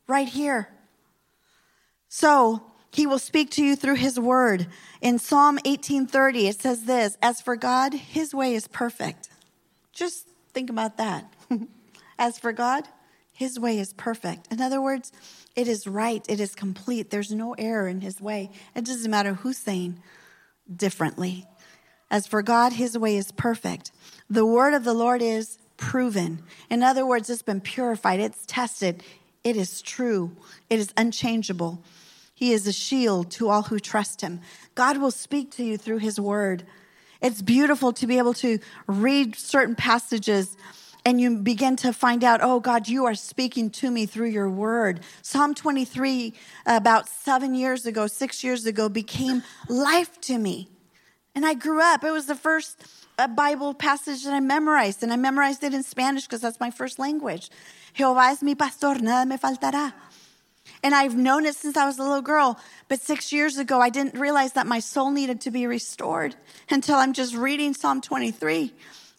right 0.08 0.30
here. 0.30 0.70
So 2.08 2.64
he 2.90 3.06
will 3.06 3.20
speak 3.20 3.52
to 3.52 3.66
you 3.66 3.76
through 3.76 3.96
his 3.96 4.18
word. 4.18 4.68
In 5.02 5.20
Psalm 5.20 5.56
1830, 5.66 6.48
it 6.48 6.62
says 6.62 6.86
this 6.86 7.18
As 7.22 7.42
for 7.42 7.58
God, 7.58 7.94
his 7.94 8.34
way 8.34 8.56
is 8.56 8.70
perfect. 8.70 9.28
Just 9.92 10.30
think 10.54 10.70
about 10.70 10.96
that. 10.96 11.34
As 12.18 12.40
for 12.40 12.54
God, 12.54 12.88
his 13.36 13.60
way 13.60 13.78
is 13.78 13.92
perfect. 13.94 14.48
In 14.50 14.62
other 14.62 14.82
words, 14.82 15.12
it 15.58 15.68
is 15.68 15.86
right, 15.86 16.26
it 16.30 16.40
is 16.40 16.56
complete. 16.56 17.10
There's 17.10 17.32
no 17.32 17.54
error 17.58 17.88
in 17.88 18.00
his 18.00 18.22
way. 18.22 18.50
It 18.74 18.86
doesn't 18.86 19.12
matter 19.12 19.34
who's 19.34 19.58
saying 19.58 20.02
differently. 20.74 21.46
As 22.10 22.26
for 22.26 22.42
God, 22.42 22.74
his 22.74 22.98
way 22.98 23.18
is 23.18 23.34
perfect. 23.34 23.92
The 24.30 24.46
word 24.46 24.74
of 24.74 24.86
the 24.86 24.94
Lord 24.94 25.22
is 25.22 25.58
proven. 25.76 26.44
In 26.70 26.82
other 26.82 27.06
words, 27.06 27.30
it's 27.30 27.42
been 27.42 27.60
purified, 27.60 28.22
it's 28.22 28.46
tested, 28.46 29.04
it 29.44 29.58
is 29.58 29.82
true, 29.82 30.32
it 30.70 30.80
is 30.80 30.94
unchangeable. 30.96 31.84
He 32.34 32.54
is 32.54 32.68
a 32.68 32.74
shield 32.74 33.32
to 33.32 33.50
all 33.50 33.64
who 33.64 33.80
trust 33.80 34.22
him. 34.22 34.40
God 34.76 34.98
will 34.98 35.12
speak 35.12 35.52
to 35.52 35.64
you 35.64 35.78
through 35.78 35.98
his 35.98 36.20
word. 36.20 36.66
It's 37.22 37.42
beautiful 37.42 37.92
to 37.94 38.08
be 38.08 38.18
able 38.18 38.34
to 38.36 38.60
read 38.88 39.36
certain 39.36 39.76
passages 39.76 40.56
and 41.06 41.22
you 41.22 41.38
begin 41.38 41.76
to 41.78 41.94
find 41.94 42.24
out, 42.24 42.40
oh 42.42 42.60
God, 42.60 42.88
you 42.88 43.06
are 43.06 43.14
speaking 43.14 43.70
to 43.70 43.92
me 43.92 44.08
through 44.08 44.30
your 44.30 44.50
word. 44.50 45.02
Psalm 45.22 45.54
23, 45.54 46.34
about 46.66 47.08
seven 47.08 47.54
years 47.54 47.86
ago, 47.86 48.08
six 48.08 48.44
years 48.44 48.66
ago, 48.66 48.90
became 48.90 49.44
life 49.70 50.20
to 50.22 50.40
me. 50.40 50.68
And 51.36 51.46
I 51.46 51.54
grew 51.54 51.80
up. 51.80 52.04
It 52.04 52.12
was 52.12 52.26
the 52.26 52.36
first 52.36 52.84
uh, 53.20 53.28
Bible 53.28 53.76
passage 53.76 54.24
that 54.24 54.34
I 54.34 54.40
memorized, 54.40 55.04
and 55.04 55.14
I 55.14 55.16
memorized 55.16 55.64
it 55.64 55.76
in 55.76 55.84
Spanish 55.84 56.24
because 56.24 56.42
that's 56.42 56.60
my 56.60 56.72
first 56.72 56.98
language. 56.98 57.52
Jehová 57.96 58.32
es 58.32 58.42
mi 58.42 58.56
pastor, 58.56 58.96
nada 58.96 59.30
me 59.30 59.38
faltará. 59.38 59.94
And 60.82 60.96
I've 60.96 61.16
known 61.16 61.46
it 61.46 61.56
since 61.56 61.78
I 61.78 61.86
was 61.86 62.00
a 62.00 62.04
little 62.04 62.22
girl. 62.22 62.60
But 62.88 63.00
six 63.00 63.32
years 63.32 63.58
ago, 63.58 63.80
I 63.80 63.90
didn't 63.90 64.20
realize 64.20 64.54
that 64.54 64.66
my 64.66 64.80
soul 64.80 65.12
needed 65.12 65.42
to 65.42 65.52
be 65.52 65.68
restored 65.68 66.36
until 66.70 66.96
I'm 66.96 67.14
just 67.14 67.36
reading 67.36 67.74
Psalm 67.74 68.02
23. 68.02 68.74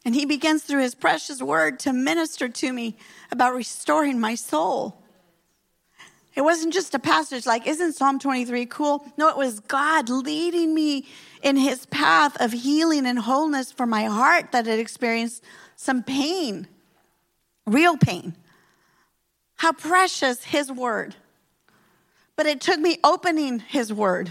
And 0.07 0.14
he 0.14 0.25
begins 0.25 0.62
through 0.62 0.83
his 0.83 0.95
precious 0.95 1.42
word 1.42 1.81
to 1.81 1.92
minister 1.92 2.49
to 2.49 2.73
me 2.73 2.97
about 3.33 3.57
restoring 3.57 4.21
my 4.21 4.37
soul. 4.37 5.03
It 6.37 6.42
wasn't 6.42 6.73
just 6.73 6.95
a 6.95 7.01
passage 7.01 7.45
like, 7.45 7.66
isn't 7.66 7.95
Psalm 7.95 8.21
23 8.21 8.66
cool? 8.66 9.05
No, 9.19 9.29
it 9.29 9.37
was 9.37 9.59
God 9.59 10.09
leading 10.09 10.73
me 10.73 11.07
in 11.42 11.57
his 11.57 11.87
path 11.87 12.40
of 12.40 12.53
healing 12.53 13.05
and 13.05 13.19
wholeness 13.19 13.73
for 13.73 13.85
my 13.85 14.05
heart 14.05 14.53
that 14.53 14.66
had 14.66 14.79
experienced 14.79 15.42
some 15.75 16.05
pain, 16.05 16.69
real 17.66 17.97
pain. 17.97 18.37
How 19.57 19.73
precious 19.73 20.45
his 20.45 20.71
word. 20.71 21.16
But 22.37 22.47
it 22.47 22.61
took 22.61 22.79
me 22.79 22.99
opening 23.03 23.59
his 23.59 23.92
word 23.92 24.31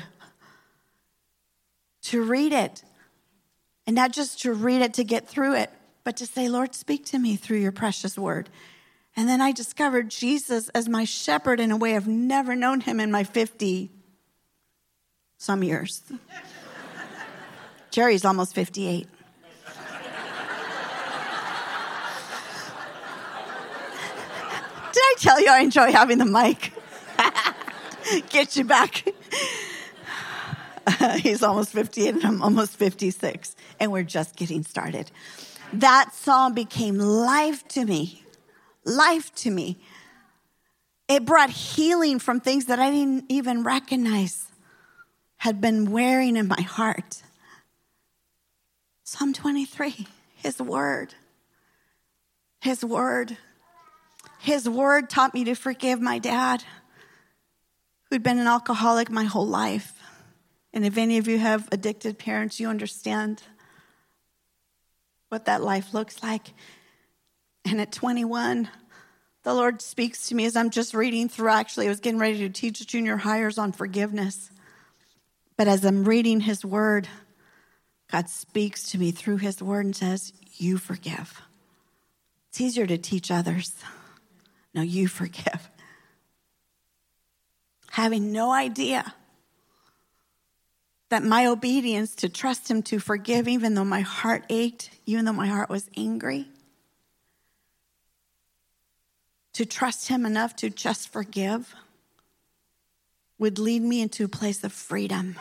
to 2.03 2.23
read 2.23 2.53
it. 2.53 2.81
And 3.87 3.95
not 3.95 4.11
just 4.11 4.41
to 4.41 4.53
read 4.53 4.81
it 4.81 4.95
to 4.95 5.03
get 5.03 5.27
through 5.27 5.55
it, 5.55 5.71
but 6.03 6.17
to 6.17 6.25
say, 6.25 6.49
Lord, 6.49 6.73
speak 6.73 7.05
to 7.07 7.19
me 7.19 7.35
through 7.35 7.57
your 7.59 7.71
precious 7.71 8.17
word. 8.17 8.49
And 9.15 9.29
then 9.29 9.41
I 9.41 9.51
discovered 9.51 10.09
Jesus 10.09 10.69
as 10.69 10.89
my 10.89 11.05
shepherd 11.05 11.59
in 11.59 11.71
a 11.71 11.77
way 11.77 11.95
I've 11.95 12.07
never 12.07 12.55
known 12.55 12.81
him 12.81 12.99
in 12.99 13.11
my 13.11 13.23
50 13.23 13.91
some 15.37 15.63
years. 15.63 16.01
Jerry's 17.91 18.25
almost 18.25 18.53
58. 18.55 19.07
Did 24.95 25.03
I 25.03 25.15
tell 25.17 25.41
you 25.41 25.49
I 25.49 25.59
enjoy 25.59 25.91
having 25.91 26.17
the 26.17 26.25
mic? 26.25 26.73
Get 28.29 28.55
you 28.55 28.63
back. 28.63 29.05
He's 31.17 31.43
almost 31.43 31.71
58 31.71 32.15
and 32.15 32.23
I'm 32.23 32.41
almost 32.41 32.77
56, 32.77 33.55
and 33.85 33.93
we're 33.93 34.03
just 34.03 34.35
getting 34.35 34.63
started. 34.63 35.09
That 35.71 36.13
song 36.13 36.53
became 36.53 36.97
life 36.97 37.65
to 37.69 37.85
me 37.85 38.25
life 38.85 39.33
to 39.35 39.51
me. 39.51 39.77
It 41.07 41.25
brought 41.25 41.49
healing 41.49 42.19
from 42.19 42.39
things 42.39 42.65
that 42.65 42.79
I 42.79 42.89
didn't 42.89 43.25
even 43.29 43.63
recognize 43.63 44.47
had 45.37 45.59
been 45.59 45.91
wearing 45.91 46.37
in 46.37 46.47
my 46.47 46.61
heart. 46.61 47.21
Psalm 49.03 49.33
23, 49.33 50.07
His 50.35 50.59
Word. 50.59 51.13
His 52.61 52.83
Word. 52.83 53.37
His 54.39 54.67
Word 54.67 55.09
taught 55.09 55.33
me 55.33 55.43
to 55.43 55.55
forgive 55.55 56.01
my 56.01 56.17
dad, 56.17 56.63
who'd 58.09 58.23
been 58.23 58.39
an 58.39 58.47
alcoholic 58.47 59.11
my 59.11 59.25
whole 59.25 59.47
life. 59.47 59.99
And 60.73 60.85
if 60.85 60.97
any 60.97 61.17
of 61.17 61.27
you 61.27 61.37
have 61.37 61.69
addicted 61.71 62.17
parents, 62.17 62.59
you 62.59 62.67
understand 62.67 63.43
what 65.29 65.45
that 65.45 65.61
life 65.61 65.93
looks 65.93 66.21
like. 66.21 66.53
And 67.65 67.81
at 67.81 67.91
21, 67.91 68.69
the 69.43 69.53
Lord 69.53 69.81
speaks 69.81 70.27
to 70.27 70.35
me 70.35 70.45
as 70.45 70.55
I'm 70.55 70.69
just 70.69 70.93
reading 70.93 71.29
through. 71.29 71.49
Actually, 71.49 71.87
I 71.87 71.89
was 71.89 71.99
getting 71.99 72.19
ready 72.19 72.39
to 72.39 72.49
teach 72.49 72.85
junior 72.85 73.17
hires 73.17 73.57
on 73.57 73.71
forgiveness. 73.71 74.49
But 75.57 75.67
as 75.67 75.85
I'm 75.85 76.03
reading 76.03 76.41
His 76.41 76.65
Word, 76.65 77.07
God 78.11 78.29
speaks 78.29 78.91
to 78.91 78.97
me 78.97 79.11
through 79.11 79.37
His 79.37 79.61
Word 79.61 79.85
and 79.85 79.95
says, 79.95 80.33
You 80.53 80.77
forgive. 80.77 81.41
It's 82.49 82.61
easier 82.61 82.87
to 82.87 82.97
teach 82.97 83.31
others. 83.31 83.73
No, 84.73 84.81
you 84.81 85.07
forgive. 85.07 85.69
Having 87.91 88.31
no 88.31 88.51
idea 88.51 89.13
that 91.15 91.23
my 91.23 91.45
obedience 91.45 92.13
to 92.13 92.27
trust 92.27 92.69
Him 92.69 92.83
to 92.83 92.99
forgive, 92.99 93.47
even 93.47 93.73
though 93.73 93.85
my 93.85 94.01
heart 94.01 94.43
ached, 94.49 94.89
even 95.05 95.23
though 95.23 95.31
my 95.31 95.47
heart 95.47 95.69
was 95.69 95.89
angry, 95.95 96.45
to 99.53 99.65
trust 99.65 100.09
Him 100.09 100.25
enough 100.25 100.57
to 100.57 100.69
just 100.69 101.07
forgive 101.07 101.73
would 103.39 103.57
lead 103.57 103.81
me 103.81 104.01
into 104.01 104.25
a 104.25 104.27
place 104.27 104.61
of 104.65 104.73
freedom. 104.73 105.37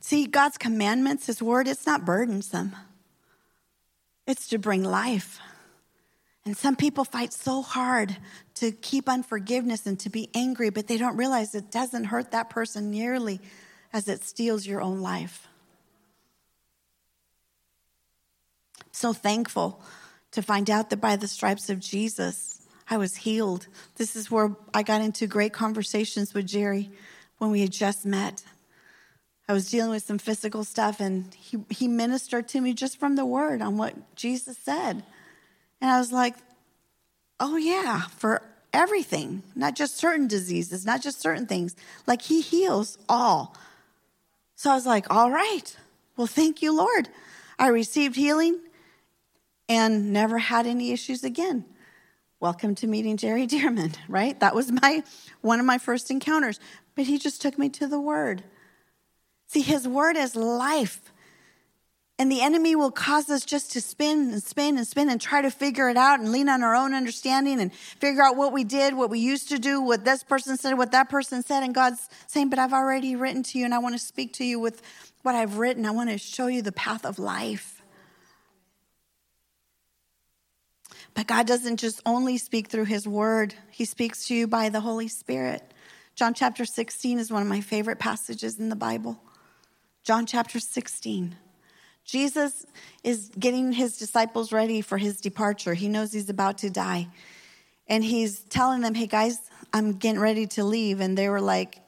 See, 0.00 0.26
God's 0.26 0.58
commandments, 0.58 1.26
His 1.26 1.42
word, 1.42 1.66
it's 1.66 1.84
not 1.84 2.04
burdensome, 2.04 2.76
it's 4.28 4.46
to 4.50 4.58
bring 4.58 4.84
life. 4.84 5.40
And 6.44 6.56
some 6.56 6.76
people 6.76 7.04
fight 7.04 7.32
so 7.32 7.62
hard 7.62 8.16
to 8.54 8.70
keep 8.70 9.08
unforgiveness 9.08 9.86
and 9.86 9.98
to 9.98 10.08
be 10.08 10.30
angry, 10.34 10.70
but 10.70 10.86
they 10.86 10.98
don't 10.98 11.16
realize 11.16 11.52
it 11.56 11.72
doesn't 11.72 12.04
hurt 12.04 12.30
that 12.30 12.48
person 12.48 12.92
nearly 12.92 13.40
as 13.92 14.08
it 14.08 14.24
steals 14.24 14.66
your 14.66 14.80
own 14.80 15.00
life. 15.00 15.48
So 18.92 19.12
thankful 19.12 19.80
to 20.32 20.42
find 20.42 20.68
out 20.68 20.90
that 20.90 21.00
by 21.00 21.16
the 21.16 21.28
stripes 21.28 21.70
of 21.70 21.80
Jesus, 21.80 22.60
I 22.90 22.96
was 22.96 23.16
healed. 23.16 23.68
This 23.96 24.16
is 24.16 24.30
where 24.30 24.56
I 24.74 24.82
got 24.82 25.02
into 25.02 25.26
great 25.26 25.52
conversations 25.52 26.34
with 26.34 26.46
Jerry 26.46 26.90
when 27.38 27.50
we 27.50 27.60
had 27.60 27.70
just 27.70 28.04
met. 28.04 28.42
I 29.48 29.52
was 29.52 29.70
dealing 29.70 29.90
with 29.90 30.02
some 30.02 30.18
physical 30.18 30.64
stuff, 30.64 31.00
and 31.00 31.32
he, 31.34 31.58
he 31.70 31.88
ministered 31.88 32.48
to 32.48 32.60
me 32.60 32.74
just 32.74 32.98
from 32.98 33.16
the 33.16 33.24
word 33.24 33.62
on 33.62 33.78
what 33.78 34.14
Jesus 34.14 34.58
said. 34.58 35.02
And 35.80 35.90
I 35.90 35.98
was 35.98 36.12
like, 36.12 36.34
oh, 37.40 37.56
yeah, 37.56 38.02
for 38.18 38.42
everything, 38.72 39.42
not 39.54 39.74
just 39.74 39.96
certain 39.96 40.26
diseases, 40.26 40.84
not 40.84 41.00
just 41.00 41.20
certain 41.20 41.46
things. 41.46 41.76
Like 42.06 42.22
he 42.22 42.40
heals 42.40 42.98
all. 43.08 43.56
So 44.58 44.72
I 44.72 44.74
was 44.74 44.86
like, 44.86 45.06
all 45.08 45.30
right, 45.30 45.76
well, 46.16 46.26
thank 46.26 46.62
you, 46.62 46.76
Lord. 46.76 47.08
I 47.60 47.68
received 47.68 48.16
healing 48.16 48.58
and 49.68 50.12
never 50.12 50.38
had 50.38 50.66
any 50.66 50.90
issues 50.90 51.22
again. 51.22 51.64
Welcome 52.40 52.74
to 52.74 52.88
meeting 52.88 53.16
Jerry 53.16 53.46
Dirmann, 53.46 53.94
right? 54.08 54.38
That 54.40 54.56
was 54.56 54.72
my 54.72 55.04
one 55.42 55.60
of 55.60 55.66
my 55.66 55.78
first 55.78 56.10
encounters. 56.10 56.58
But 56.96 57.04
he 57.04 57.18
just 57.18 57.40
took 57.40 57.56
me 57.56 57.68
to 57.68 57.86
the 57.86 58.00
word. 58.00 58.42
See, 59.46 59.60
his 59.60 59.86
word 59.86 60.16
is 60.16 60.34
life. 60.34 61.12
And 62.20 62.32
the 62.32 62.40
enemy 62.40 62.74
will 62.74 62.90
cause 62.90 63.30
us 63.30 63.44
just 63.44 63.72
to 63.72 63.80
spin 63.80 64.32
and 64.32 64.42
spin 64.42 64.76
and 64.76 64.84
spin 64.84 65.08
and 65.08 65.20
try 65.20 65.40
to 65.40 65.52
figure 65.52 65.88
it 65.88 65.96
out 65.96 66.18
and 66.18 66.32
lean 66.32 66.48
on 66.48 66.64
our 66.64 66.74
own 66.74 66.92
understanding 66.92 67.60
and 67.60 67.72
figure 67.72 68.22
out 68.22 68.36
what 68.36 68.52
we 68.52 68.64
did, 68.64 68.94
what 68.94 69.08
we 69.08 69.20
used 69.20 69.48
to 69.50 69.58
do, 69.58 69.80
what 69.80 70.04
this 70.04 70.24
person 70.24 70.56
said, 70.56 70.76
what 70.76 70.90
that 70.90 71.08
person 71.08 71.44
said. 71.44 71.62
And 71.62 71.72
God's 71.72 72.08
saying, 72.26 72.50
But 72.50 72.58
I've 72.58 72.72
already 72.72 73.14
written 73.14 73.44
to 73.44 73.58
you 73.58 73.64
and 73.64 73.72
I 73.72 73.78
want 73.78 73.94
to 73.94 74.00
speak 74.00 74.32
to 74.34 74.44
you 74.44 74.58
with 74.58 74.82
what 75.22 75.36
I've 75.36 75.58
written. 75.58 75.86
I 75.86 75.92
want 75.92 76.10
to 76.10 76.18
show 76.18 76.48
you 76.48 76.60
the 76.60 76.72
path 76.72 77.06
of 77.06 77.20
life. 77.20 77.82
But 81.14 81.28
God 81.28 81.46
doesn't 81.46 81.78
just 81.78 82.00
only 82.04 82.36
speak 82.36 82.68
through 82.68 82.84
his 82.86 83.06
word, 83.06 83.54
he 83.70 83.84
speaks 83.84 84.26
to 84.26 84.34
you 84.34 84.46
by 84.46 84.68
the 84.68 84.80
Holy 84.80 85.08
Spirit. 85.08 85.62
John 86.16 86.34
chapter 86.34 86.64
16 86.64 87.20
is 87.20 87.30
one 87.30 87.42
of 87.42 87.48
my 87.48 87.60
favorite 87.60 88.00
passages 88.00 88.58
in 88.58 88.70
the 88.70 88.76
Bible. 88.76 89.20
John 90.02 90.26
chapter 90.26 90.58
16. 90.58 91.36
Jesus 92.08 92.64
is 93.04 93.30
getting 93.38 93.70
his 93.70 93.98
disciples 93.98 94.50
ready 94.50 94.80
for 94.80 94.96
his 94.96 95.20
departure. 95.20 95.74
He 95.74 95.88
knows 95.88 96.10
he's 96.10 96.30
about 96.30 96.56
to 96.58 96.70
die. 96.70 97.06
And 97.86 98.02
he's 98.02 98.40
telling 98.40 98.80
them, 98.80 98.94
hey 98.94 99.06
guys, 99.06 99.38
I'm 99.74 99.92
getting 99.92 100.18
ready 100.18 100.46
to 100.46 100.64
leave. 100.64 101.00
And 101.00 101.18
they 101.18 101.28
were 101.28 101.42
like, 101.42 101.80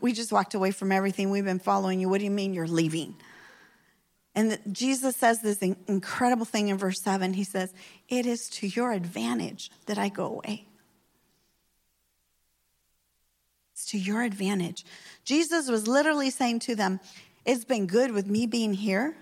we 0.00 0.14
just 0.14 0.32
walked 0.32 0.54
away 0.54 0.70
from 0.70 0.90
everything. 0.90 1.28
We've 1.28 1.44
been 1.44 1.58
following 1.58 2.00
you. 2.00 2.08
What 2.08 2.18
do 2.18 2.24
you 2.24 2.30
mean 2.30 2.54
you're 2.54 2.66
leaving? 2.66 3.14
And 4.34 4.58
Jesus 4.72 5.16
says 5.16 5.42
this 5.42 5.60
incredible 5.60 6.46
thing 6.46 6.68
in 6.68 6.78
verse 6.78 7.02
7. 7.02 7.34
He 7.34 7.44
says, 7.44 7.74
It 8.08 8.24
is 8.24 8.48
to 8.50 8.68
your 8.68 8.92
advantage 8.92 9.70
that 9.84 9.98
I 9.98 10.08
go 10.08 10.24
away. 10.24 10.66
It's 13.74 13.84
to 13.86 13.98
your 13.98 14.22
advantage. 14.22 14.86
Jesus 15.24 15.68
was 15.68 15.86
literally 15.86 16.30
saying 16.30 16.60
to 16.60 16.74
them, 16.74 17.00
It's 17.44 17.64
been 17.64 17.86
good 17.86 18.12
with 18.12 18.26
me 18.26 18.46
being 18.46 18.74
here, 18.74 19.16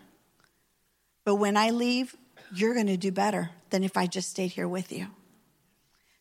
but 1.24 1.37
when 1.37 1.57
I 1.57 1.70
leave, 1.70 2.16
you're 2.52 2.74
going 2.74 2.87
to 2.87 2.96
do 2.96 3.12
better 3.12 3.50
than 3.70 3.85
if 3.85 3.96
I 3.96 4.07
just 4.07 4.31
stayed 4.31 4.48
here 4.52 4.66
with 4.66 4.90
you. 4.90 5.07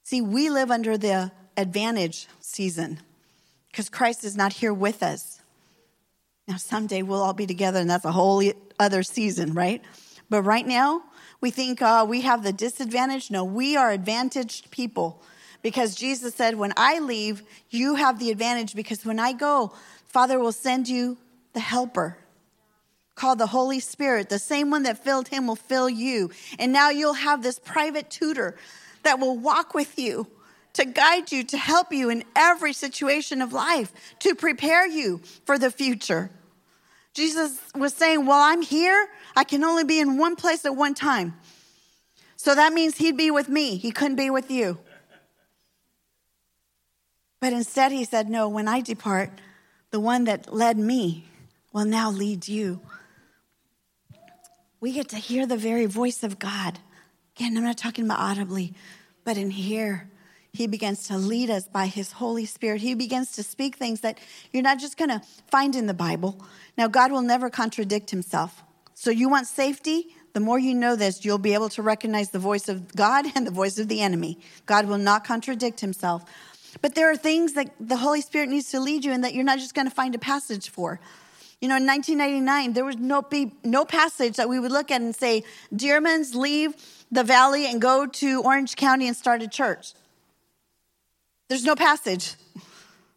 See, 0.03 0.21
we 0.21 0.49
live 0.49 0.69
under 0.69 0.97
the 0.97 1.31
advantage 1.55 2.27
season 2.39 2.99
because 3.71 3.89
Christ 3.89 4.23
is 4.23 4.37
not 4.37 4.53
here 4.53 4.73
with 4.73 5.01
us. 5.01 5.41
Now, 6.47 6.57
someday 6.57 7.01
we'll 7.01 7.21
all 7.21 7.33
be 7.33 7.47
together, 7.47 7.79
and 7.79 7.89
that's 7.89 8.05
a 8.05 8.11
whole 8.11 8.43
other 8.79 9.03
season, 9.03 9.53
right? 9.53 9.81
But 10.29 10.43
right 10.43 10.65
now, 10.65 11.03
we 11.41 11.51
think 11.51 11.81
uh, 11.81 12.05
we 12.07 12.21
have 12.21 12.43
the 12.43 12.53
disadvantage. 12.53 13.31
No, 13.31 13.43
we 13.43 13.75
are 13.75 13.91
advantaged 13.91 14.71
people 14.71 15.21
because 15.61 15.95
Jesus 15.95 16.35
said, 16.35 16.55
When 16.55 16.73
I 16.77 16.99
leave, 16.99 17.43
you 17.69 17.95
have 17.95 18.19
the 18.19 18.31
advantage 18.31 18.75
because 18.75 19.05
when 19.05 19.19
I 19.19 19.33
go, 19.33 19.73
Father 20.05 20.39
will 20.39 20.51
send 20.51 20.87
you 20.87 21.17
the 21.57 21.61
helper 21.61 22.15
called 23.15 23.39
the 23.39 23.47
Holy 23.47 23.79
Spirit. 23.79 24.29
The 24.29 24.37
same 24.37 24.69
one 24.69 24.83
that 24.83 25.03
filled 25.03 25.29
him 25.29 25.47
will 25.47 25.55
fill 25.55 25.89
you. 25.89 26.29
And 26.59 26.71
now 26.71 26.91
you'll 26.91 27.13
have 27.13 27.41
this 27.41 27.57
private 27.57 28.11
tutor 28.11 28.55
that 29.01 29.17
will 29.17 29.35
walk 29.35 29.73
with 29.73 29.97
you 29.97 30.27
to 30.73 30.85
guide 30.85 31.31
you, 31.31 31.43
to 31.45 31.57
help 31.57 31.91
you 31.91 32.11
in 32.11 32.23
every 32.35 32.73
situation 32.73 33.41
of 33.41 33.53
life, 33.53 33.91
to 34.19 34.35
prepare 34.35 34.85
you 34.85 35.19
for 35.45 35.57
the 35.57 35.71
future. 35.71 36.29
Jesus 37.15 37.59
was 37.73 37.95
saying, 37.95 38.27
Well, 38.27 38.39
I'm 38.39 38.61
here. 38.61 39.07
I 39.35 39.43
can 39.43 39.63
only 39.63 39.83
be 39.83 39.99
in 39.99 40.19
one 40.19 40.35
place 40.35 40.63
at 40.63 40.75
one 40.75 40.93
time. 40.93 41.33
So 42.35 42.53
that 42.53 42.71
means 42.71 42.97
he'd 42.97 43.17
be 43.17 43.31
with 43.31 43.49
me. 43.49 43.77
He 43.77 43.89
couldn't 43.89 44.17
be 44.17 44.29
with 44.29 44.51
you. 44.51 44.77
But 47.39 47.51
instead, 47.51 47.91
he 47.91 48.05
said, 48.05 48.29
No, 48.29 48.47
when 48.47 48.67
I 48.67 48.81
depart, 48.81 49.31
the 49.89 49.99
one 49.99 50.25
that 50.25 50.53
led 50.53 50.77
me 50.77 51.25
will 51.77 51.85
now 51.85 52.09
lead 52.09 52.47
you. 52.47 52.81
We 54.79 54.93
get 54.93 55.09
to 55.09 55.17
hear 55.17 55.45
the 55.45 55.57
very 55.57 55.85
voice 55.85 56.23
of 56.23 56.39
God. 56.39 56.79
Again, 57.35 57.55
I'm 57.55 57.63
not 57.63 57.77
talking 57.77 58.05
about 58.05 58.17
audibly, 58.17 58.73
but 59.23 59.37
in 59.37 59.51
here, 59.51 60.09
he 60.51 60.65
begins 60.65 61.07
to 61.09 61.19
lead 61.19 61.51
us 61.51 61.67
by 61.67 61.85
his 61.85 62.13
Holy 62.13 62.47
Spirit. 62.47 62.81
He 62.81 62.95
begins 62.95 63.33
to 63.33 63.43
speak 63.43 63.75
things 63.75 64.01
that 64.01 64.17
you're 64.51 64.63
not 64.63 64.79
just 64.79 64.97
going 64.97 65.11
to 65.11 65.21
find 65.51 65.75
in 65.75 65.85
the 65.85 65.93
Bible. 65.93 66.43
Now, 66.79 66.87
God 66.87 67.11
will 67.11 67.21
never 67.21 67.47
contradict 67.51 68.09
himself. 68.09 68.63
So, 68.95 69.11
you 69.11 69.29
want 69.29 69.45
safety? 69.45 70.07
The 70.33 70.39
more 70.39 70.57
you 70.57 70.73
know 70.73 70.95
this, 70.95 71.23
you'll 71.23 71.37
be 71.37 71.53
able 71.53 71.69
to 71.69 71.83
recognize 71.83 72.31
the 72.31 72.39
voice 72.39 72.69
of 72.69 72.95
God 72.95 73.27
and 73.35 73.45
the 73.45 73.51
voice 73.51 73.77
of 73.77 73.87
the 73.87 74.01
enemy. 74.01 74.39
God 74.65 74.87
will 74.87 74.97
not 74.97 75.23
contradict 75.23 75.81
himself. 75.81 76.25
But 76.81 76.95
there 76.95 77.11
are 77.11 77.15
things 77.15 77.53
that 77.53 77.71
the 77.79 77.97
Holy 77.97 78.21
Spirit 78.21 78.49
needs 78.49 78.71
to 78.71 78.79
lead 78.79 79.05
you 79.05 79.11
in 79.11 79.21
that 79.21 79.35
you're 79.35 79.43
not 79.43 79.59
just 79.59 79.75
going 79.75 79.87
to 79.87 79.93
find 79.93 80.15
a 80.15 80.19
passage 80.19 80.71
for. 80.71 80.99
You 81.61 81.67
know, 81.67 81.77
in 81.77 81.87
1999, 81.87 82.73
there 82.73 82.85
was 82.85 82.97
no, 82.97 83.27
no 83.63 83.83
passage 83.83 84.35
that 84.35 84.47
we 84.47 84.59
would 84.59 84.71
look 84.71 84.91
at 84.91 85.01
and 85.01 85.15
say, 85.15 85.43
Dirmanns, 85.73 86.35
leave 86.35 86.75
the 87.11 87.23
valley 87.23 87.65
and 87.65 87.81
go 87.81 88.05
to 88.05 88.41
Orange 88.43 88.75
County 88.75 89.07
and 89.07 89.15
start 89.15 89.41
a 89.41 89.47
church. 89.47 89.93
There's 91.47 91.63
no 91.63 91.75
passage 91.75 92.35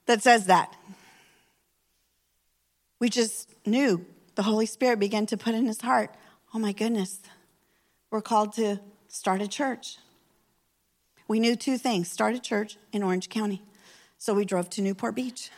that 0.06 0.22
says 0.22 0.46
that. 0.46 0.74
We 2.98 3.10
just 3.10 3.48
knew 3.66 4.06
the 4.36 4.42
Holy 4.42 4.66
Spirit 4.66 4.98
began 4.98 5.26
to 5.26 5.36
put 5.36 5.54
in 5.54 5.66
his 5.66 5.80
heart, 5.80 6.14
oh 6.54 6.58
my 6.58 6.72
goodness, 6.72 7.20
we're 8.10 8.22
called 8.22 8.54
to 8.54 8.80
start 9.08 9.42
a 9.42 9.48
church. 9.48 9.98
We 11.28 11.40
knew 11.40 11.56
two 11.56 11.78
things 11.78 12.10
start 12.10 12.34
a 12.34 12.40
church 12.40 12.76
in 12.92 13.02
Orange 13.02 13.28
County. 13.28 13.62
So 14.18 14.34
we 14.34 14.44
drove 14.44 14.68
to 14.70 14.82
Newport 14.82 15.14
Beach. 15.14 15.50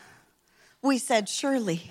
We 0.82 0.98
said, 0.98 1.28
surely. 1.28 1.90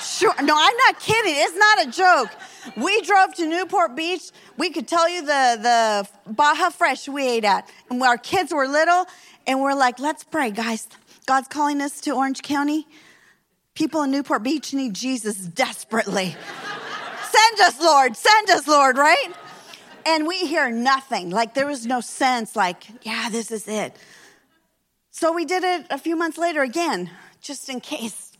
Sure. 0.00 0.34
No, 0.42 0.54
I'm 0.56 0.76
not 0.76 1.00
kidding. 1.00 1.34
It's 1.36 1.56
not 1.56 1.86
a 1.86 1.90
joke. 1.90 2.30
We 2.76 3.00
drove 3.02 3.34
to 3.34 3.46
Newport 3.46 3.96
Beach. 3.96 4.30
We 4.56 4.70
could 4.70 4.86
tell 4.86 5.08
you 5.08 5.22
the, 5.22 6.06
the 6.26 6.32
Baja 6.32 6.70
Fresh 6.70 7.08
we 7.08 7.28
ate 7.28 7.44
at. 7.44 7.68
And 7.90 8.02
our 8.02 8.18
kids 8.18 8.52
were 8.52 8.68
little, 8.68 9.06
and 9.46 9.60
we're 9.60 9.74
like, 9.74 9.98
let's 9.98 10.24
pray, 10.24 10.50
guys. 10.50 10.88
God's 11.26 11.48
calling 11.48 11.80
us 11.80 12.00
to 12.02 12.12
Orange 12.12 12.42
County. 12.42 12.86
People 13.74 14.02
in 14.02 14.10
Newport 14.10 14.42
Beach 14.42 14.74
need 14.74 14.94
Jesus 14.94 15.36
desperately. 15.36 16.36
send 17.30 17.60
us, 17.60 17.80
Lord. 17.80 18.16
Send 18.16 18.50
us, 18.50 18.68
Lord, 18.68 18.98
right? 18.98 19.32
And 20.04 20.26
we 20.26 20.38
hear 20.38 20.70
nothing. 20.70 21.30
Like 21.30 21.54
there 21.54 21.66
was 21.66 21.86
no 21.86 22.00
sense, 22.00 22.56
like, 22.56 22.84
yeah, 23.02 23.28
this 23.30 23.50
is 23.50 23.68
it. 23.68 23.96
So 25.10 25.32
we 25.32 25.44
did 25.44 25.62
it 25.62 25.86
a 25.90 25.98
few 25.98 26.16
months 26.16 26.38
later 26.38 26.62
again, 26.62 27.10
just 27.40 27.68
in 27.68 27.80
case. 27.80 28.31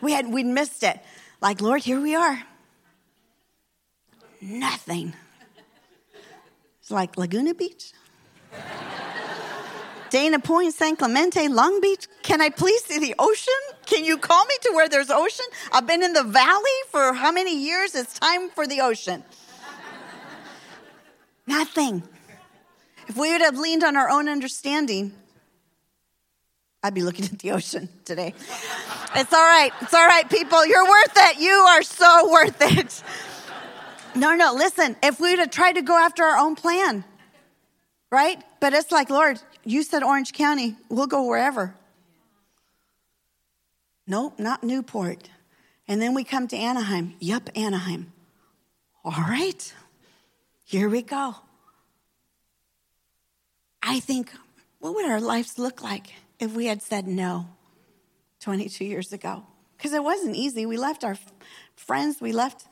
We 0.00 0.12
had 0.12 0.32
we'd 0.32 0.46
missed 0.46 0.82
it. 0.82 1.00
Like, 1.40 1.60
Lord, 1.60 1.82
here 1.82 2.00
we 2.00 2.14
are. 2.14 2.42
Nothing. 4.40 5.14
It's 6.80 6.90
like 6.90 7.16
Laguna 7.16 7.54
Beach. 7.54 7.92
Dana 10.10 10.38
Point, 10.38 10.72
San 10.74 10.96
Clemente, 10.96 11.48
Long 11.48 11.80
Beach. 11.80 12.06
Can 12.22 12.40
I 12.40 12.48
please 12.48 12.82
see 12.84 12.98
the 12.98 13.14
ocean? 13.18 13.52
Can 13.84 14.04
you 14.04 14.16
call 14.16 14.44
me 14.46 14.54
to 14.62 14.72
where 14.72 14.88
there's 14.88 15.10
ocean? 15.10 15.44
I've 15.70 15.86
been 15.86 16.02
in 16.02 16.14
the 16.14 16.22
valley 16.22 16.78
for 16.90 17.12
how 17.12 17.30
many 17.30 17.62
years? 17.62 17.94
It's 17.94 18.18
time 18.18 18.48
for 18.50 18.66
the 18.66 18.80
ocean. 18.80 19.22
Nothing. 21.46 22.02
If 23.06 23.16
we 23.16 23.32
would 23.32 23.40
have 23.40 23.58
leaned 23.58 23.84
on 23.84 23.96
our 23.96 24.08
own 24.08 24.28
understanding, 24.28 25.12
I'd 26.82 26.94
be 26.94 27.02
looking 27.02 27.24
at 27.32 27.38
the 27.38 27.52
ocean 27.52 27.88
today. 28.04 28.34
It's 29.16 29.32
all 29.32 29.40
right. 29.40 29.72
It's 29.80 29.94
all 29.94 30.06
right, 30.06 30.28
people. 30.28 30.64
You're 30.66 30.84
worth 30.84 31.12
it. 31.16 31.38
You 31.40 31.52
are 31.52 31.82
so 31.82 32.30
worth 32.30 32.60
it. 32.60 33.02
No, 34.14 34.34
no, 34.34 34.54
listen. 34.54 34.96
If 35.02 35.20
we 35.20 35.30
would 35.30 35.38
have 35.38 35.50
tried 35.50 35.74
to 35.74 35.82
go 35.82 35.96
after 35.96 36.24
our 36.24 36.38
own 36.38 36.56
plan, 36.56 37.04
right? 38.10 38.42
But 38.58 38.72
it's 38.72 38.90
like, 38.90 39.10
Lord, 39.10 39.38
you 39.64 39.84
said 39.84 40.02
Orange 40.02 40.32
County, 40.32 40.76
we'll 40.88 41.06
go 41.06 41.24
wherever. 41.28 41.74
Nope, 44.08 44.38
not 44.40 44.64
Newport. 44.64 45.28
And 45.86 46.02
then 46.02 46.14
we 46.14 46.24
come 46.24 46.48
to 46.48 46.56
Anaheim. 46.56 47.14
Yup, 47.20 47.50
Anaheim. 47.54 48.12
All 49.04 49.12
right, 49.12 49.72
here 50.64 50.88
we 50.88 51.02
go. 51.02 51.36
I 53.82 54.00
think, 54.00 54.32
what 54.80 54.94
would 54.94 55.06
our 55.06 55.20
lives 55.20 55.58
look 55.58 55.82
like 55.82 56.14
if 56.38 56.54
we 56.54 56.66
had 56.66 56.82
said 56.82 57.06
no 57.06 57.48
22 58.40 58.84
years 58.84 59.12
ago? 59.12 59.44
Because 59.76 59.92
it 59.92 60.02
wasn't 60.02 60.36
easy. 60.36 60.66
We 60.66 60.76
left 60.76 61.04
our 61.04 61.16
friends, 61.76 62.20
we 62.20 62.32
left, 62.32 62.66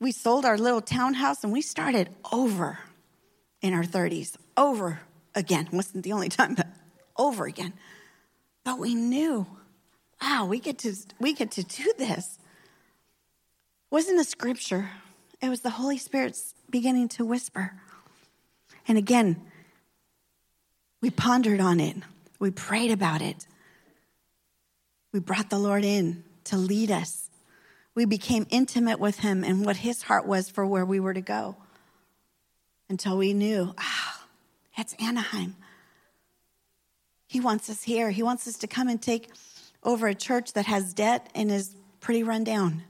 we 0.00 0.12
sold 0.12 0.44
our 0.44 0.58
little 0.58 0.80
townhouse, 0.80 1.42
and 1.42 1.52
we 1.52 1.62
started 1.62 2.10
over 2.32 2.78
in 3.60 3.72
our 3.72 3.84
30s, 3.84 4.36
over 4.56 5.00
again. 5.34 5.68
Wasn't 5.72 6.04
the 6.04 6.12
only 6.12 6.28
time, 6.28 6.54
but 6.54 6.68
over 7.16 7.46
again. 7.46 7.72
But 8.64 8.78
we 8.78 8.94
knew, 8.94 9.46
wow, 10.20 10.46
we 10.46 10.60
get 10.60 10.78
to 10.80 10.94
we 11.18 11.32
get 11.32 11.52
to 11.52 11.62
do 11.62 11.92
this. 11.98 12.38
Wasn't 13.90 14.20
a 14.20 14.24
scripture. 14.24 14.90
It 15.40 15.48
was 15.48 15.62
the 15.62 15.70
Holy 15.70 15.98
Spirit's 15.98 16.54
beginning 16.68 17.08
to 17.10 17.24
whisper. 17.24 17.72
And 18.86 18.98
again, 18.98 19.40
we 21.00 21.10
pondered 21.10 21.60
on 21.60 21.80
it. 21.80 21.96
We 22.38 22.50
prayed 22.50 22.90
about 22.90 23.22
it. 23.22 23.46
We 25.12 25.20
brought 25.20 25.50
the 25.50 25.58
Lord 25.58 25.84
in 25.84 26.24
to 26.44 26.56
lead 26.56 26.90
us. 26.90 27.30
We 27.94 28.04
became 28.04 28.46
intimate 28.50 29.00
with 29.00 29.20
him 29.20 29.42
and 29.42 29.64
what 29.64 29.78
his 29.78 30.02
heart 30.02 30.26
was 30.26 30.48
for 30.48 30.64
where 30.64 30.84
we 30.84 31.00
were 31.00 31.14
to 31.14 31.20
go 31.20 31.56
until 32.88 33.18
we 33.18 33.32
knew, 33.32 33.74
ah, 33.76 34.24
that's 34.76 34.94
Anaheim. 34.94 35.56
He 37.26 37.40
wants 37.40 37.68
us 37.68 37.82
here. 37.82 38.10
He 38.10 38.22
wants 38.22 38.46
us 38.46 38.56
to 38.58 38.66
come 38.66 38.88
and 38.88 39.00
take 39.02 39.30
over 39.82 40.06
a 40.06 40.14
church 40.14 40.52
that 40.54 40.66
has 40.66 40.94
debt 40.94 41.28
and 41.34 41.50
is 41.50 41.74
pretty 42.00 42.22
run 42.22 42.44
down 42.44 42.84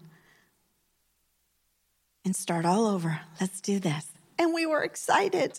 and 2.24 2.37
start 2.37 2.64
all 2.64 2.87
over. 2.87 3.20
Let's 3.40 3.61
do 3.61 3.78
this. 3.78 4.06
And 4.38 4.54
we 4.54 4.66
were 4.66 4.82
excited. 4.82 5.58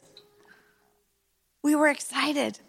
We 1.64 1.76
were 1.76 1.90
excited. 1.90 2.60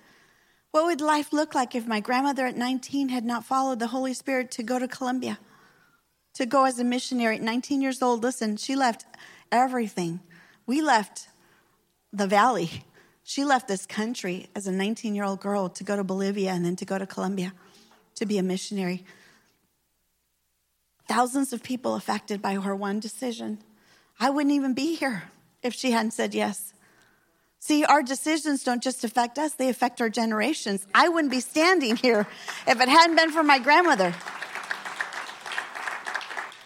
What 0.73 0.85
would 0.85 1.01
life 1.01 1.33
look 1.33 1.55
like 1.55 1.75
if 1.75 1.87
my 1.87 2.01
grandmother 2.01 2.47
at 2.47 2.57
19 2.57 3.09
had 3.09 3.25
not 3.25 3.45
followed 3.45 3.81
the 3.81 3.89
Holy 3.89 4.15
Spirit 4.15 4.51
to 4.53 4.63
go 4.63 4.79
to 4.79 4.87
Colombia, 4.87 5.39
to 6.35 6.47
go 6.47 6.65
as 6.65 6.79
a 6.79 6.85
missionary 6.85 7.37
at 7.37 7.43
19 7.43 7.81
years 7.81 8.01
old? 8.03 8.23
Listen, 8.23 8.57
she 8.57 8.77
left 8.77 9.05
everything. 9.51 10.21
We 10.67 10.81
left 10.81 11.29
the 12.13 12.29
valley. 12.29 12.85
She 13.25 13.45
left 13.45 13.67
this 13.67 13.85
country 13.85 14.49
as 14.55 14.67
a 14.67 14.73
19 14.73 15.15
year 15.15 15.25
old 15.25 15.41
girl 15.41 15.69
to 15.71 15.85
go 15.85 15.97
to 15.97 16.05
Bolivia 16.05 16.51
and 16.51 16.65
then 16.65 16.77
to 16.77 16.85
go 16.85 16.99
to 16.99 17.07
Colombia 17.07 17.53
to 18.15 18.27
be 18.27 18.39
a 18.39 18.43
missionary. 18.43 19.05
Thousands 21.09 21.53
of 21.53 21.63
people 21.63 21.97
affected 21.97 22.41
by 22.41 22.55
her 22.55 22.77
one 22.77 23.01
decision. 23.01 23.59
I 24.21 24.31
wouldn't 24.31 24.55
even 24.55 24.75
be 24.75 24.95
here 24.95 25.25
if 25.63 25.75
she 25.75 25.91
hadn't 25.91 26.13
said 26.13 26.35
yes. 26.35 26.73
See, 27.61 27.85
our 27.85 28.03
decisions 28.03 28.65
don't 28.65 28.83
just 28.83 29.05
affect 29.05 29.39
us, 29.39 29.53
they 29.53 29.69
affect 29.69 30.01
our 30.01 30.09
generations. 30.09 30.87
I 30.95 31.09
wouldn't 31.09 31.31
be 31.31 31.41
standing 31.41 31.97
here 31.97 32.27
if 32.67 32.81
it 32.81 32.89
hadn't 32.89 33.17
been 33.17 33.31
for 33.31 33.43
my 33.43 33.59
grandmother. 33.59 34.15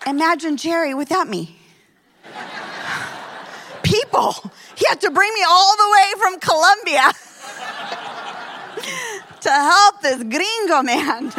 Imagine 0.06 0.56
Jerry 0.56 0.94
without 0.94 1.28
me 1.28 1.56
people. 3.84 4.34
He 4.74 4.84
had 4.88 5.00
to 5.02 5.10
bring 5.10 5.32
me 5.32 5.44
all 5.46 5.76
the 5.76 5.88
way 5.92 6.12
from 6.18 6.40
Colombia 6.40 7.02
to 9.40 9.50
help 9.50 10.02
this 10.02 10.24
gringo 10.24 10.82
man. 10.82 11.26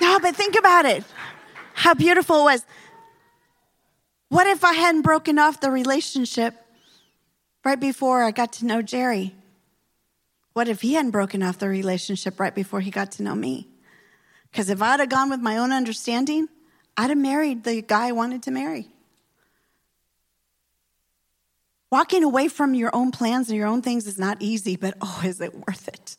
no, 0.00 0.20
but 0.20 0.36
think 0.36 0.56
about 0.58 0.84
it. 0.84 1.02
How 1.72 1.94
beautiful 1.94 2.40
it 2.40 2.44
was. 2.44 2.66
What 4.28 4.46
if 4.46 4.64
I 4.64 4.74
hadn't 4.74 5.02
broken 5.02 5.38
off 5.38 5.60
the 5.60 5.70
relationship 5.70 6.54
right 7.64 7.80
before 7.80 8.22
I 8.22 8.30
got 8.30 8.52
to 8.54 8.66
know 8.66 8.82
Jerry? 8.82 9.34
What 10.52 10.68
if 10.68 10.80
he 10.80 10.94
hadn't 10.94 11.12
broken 11.12 11.42
off 11.42 11.58
the 11.58 11.68
relationship 11.68 12.38
right 12.38 12.54
before 12.54 12.80
he 12.80 12.90
got 12.90 13.12
to 13.12 13.22
know 13.22 13.34
me? 13.34 13.68
Because 14.50 14.70
if 14.70 14.82
I'd 14.82 15.00
have 15.00 15.08
gone 15.08 15.30
with 15.30 15.40
my 15.40 15.58
own 15.58 15.72
understanding, 15.72 16.48
I'd 16.96 17.10
have 17.10 17.18
married 17.18 17.64
the 17.64 17.80
guy 17.80 18.08
I 18.08 18.12
wanted 18.12 18.42
to 18.44 18.50
marry. 18.50 18.88
Walking 21.90 22.22
away 22.22 22.48
from 22.48 22.74
your 22.74 22.90
own 22.94 23.12
plans 23.12 23.48
and 23.48 23.56
your 23.56 23.66
own 23.66 23.80
things 23.80 24.06
is 24.06 24.18
not 24.18 24.38
easy, 24.40 24.76
but 24.76 24.94
oh, 25.00 25.22
is 25.24 25.40
it 25.40 25.54
worth 25.54 25.88
it? 25.88 26.16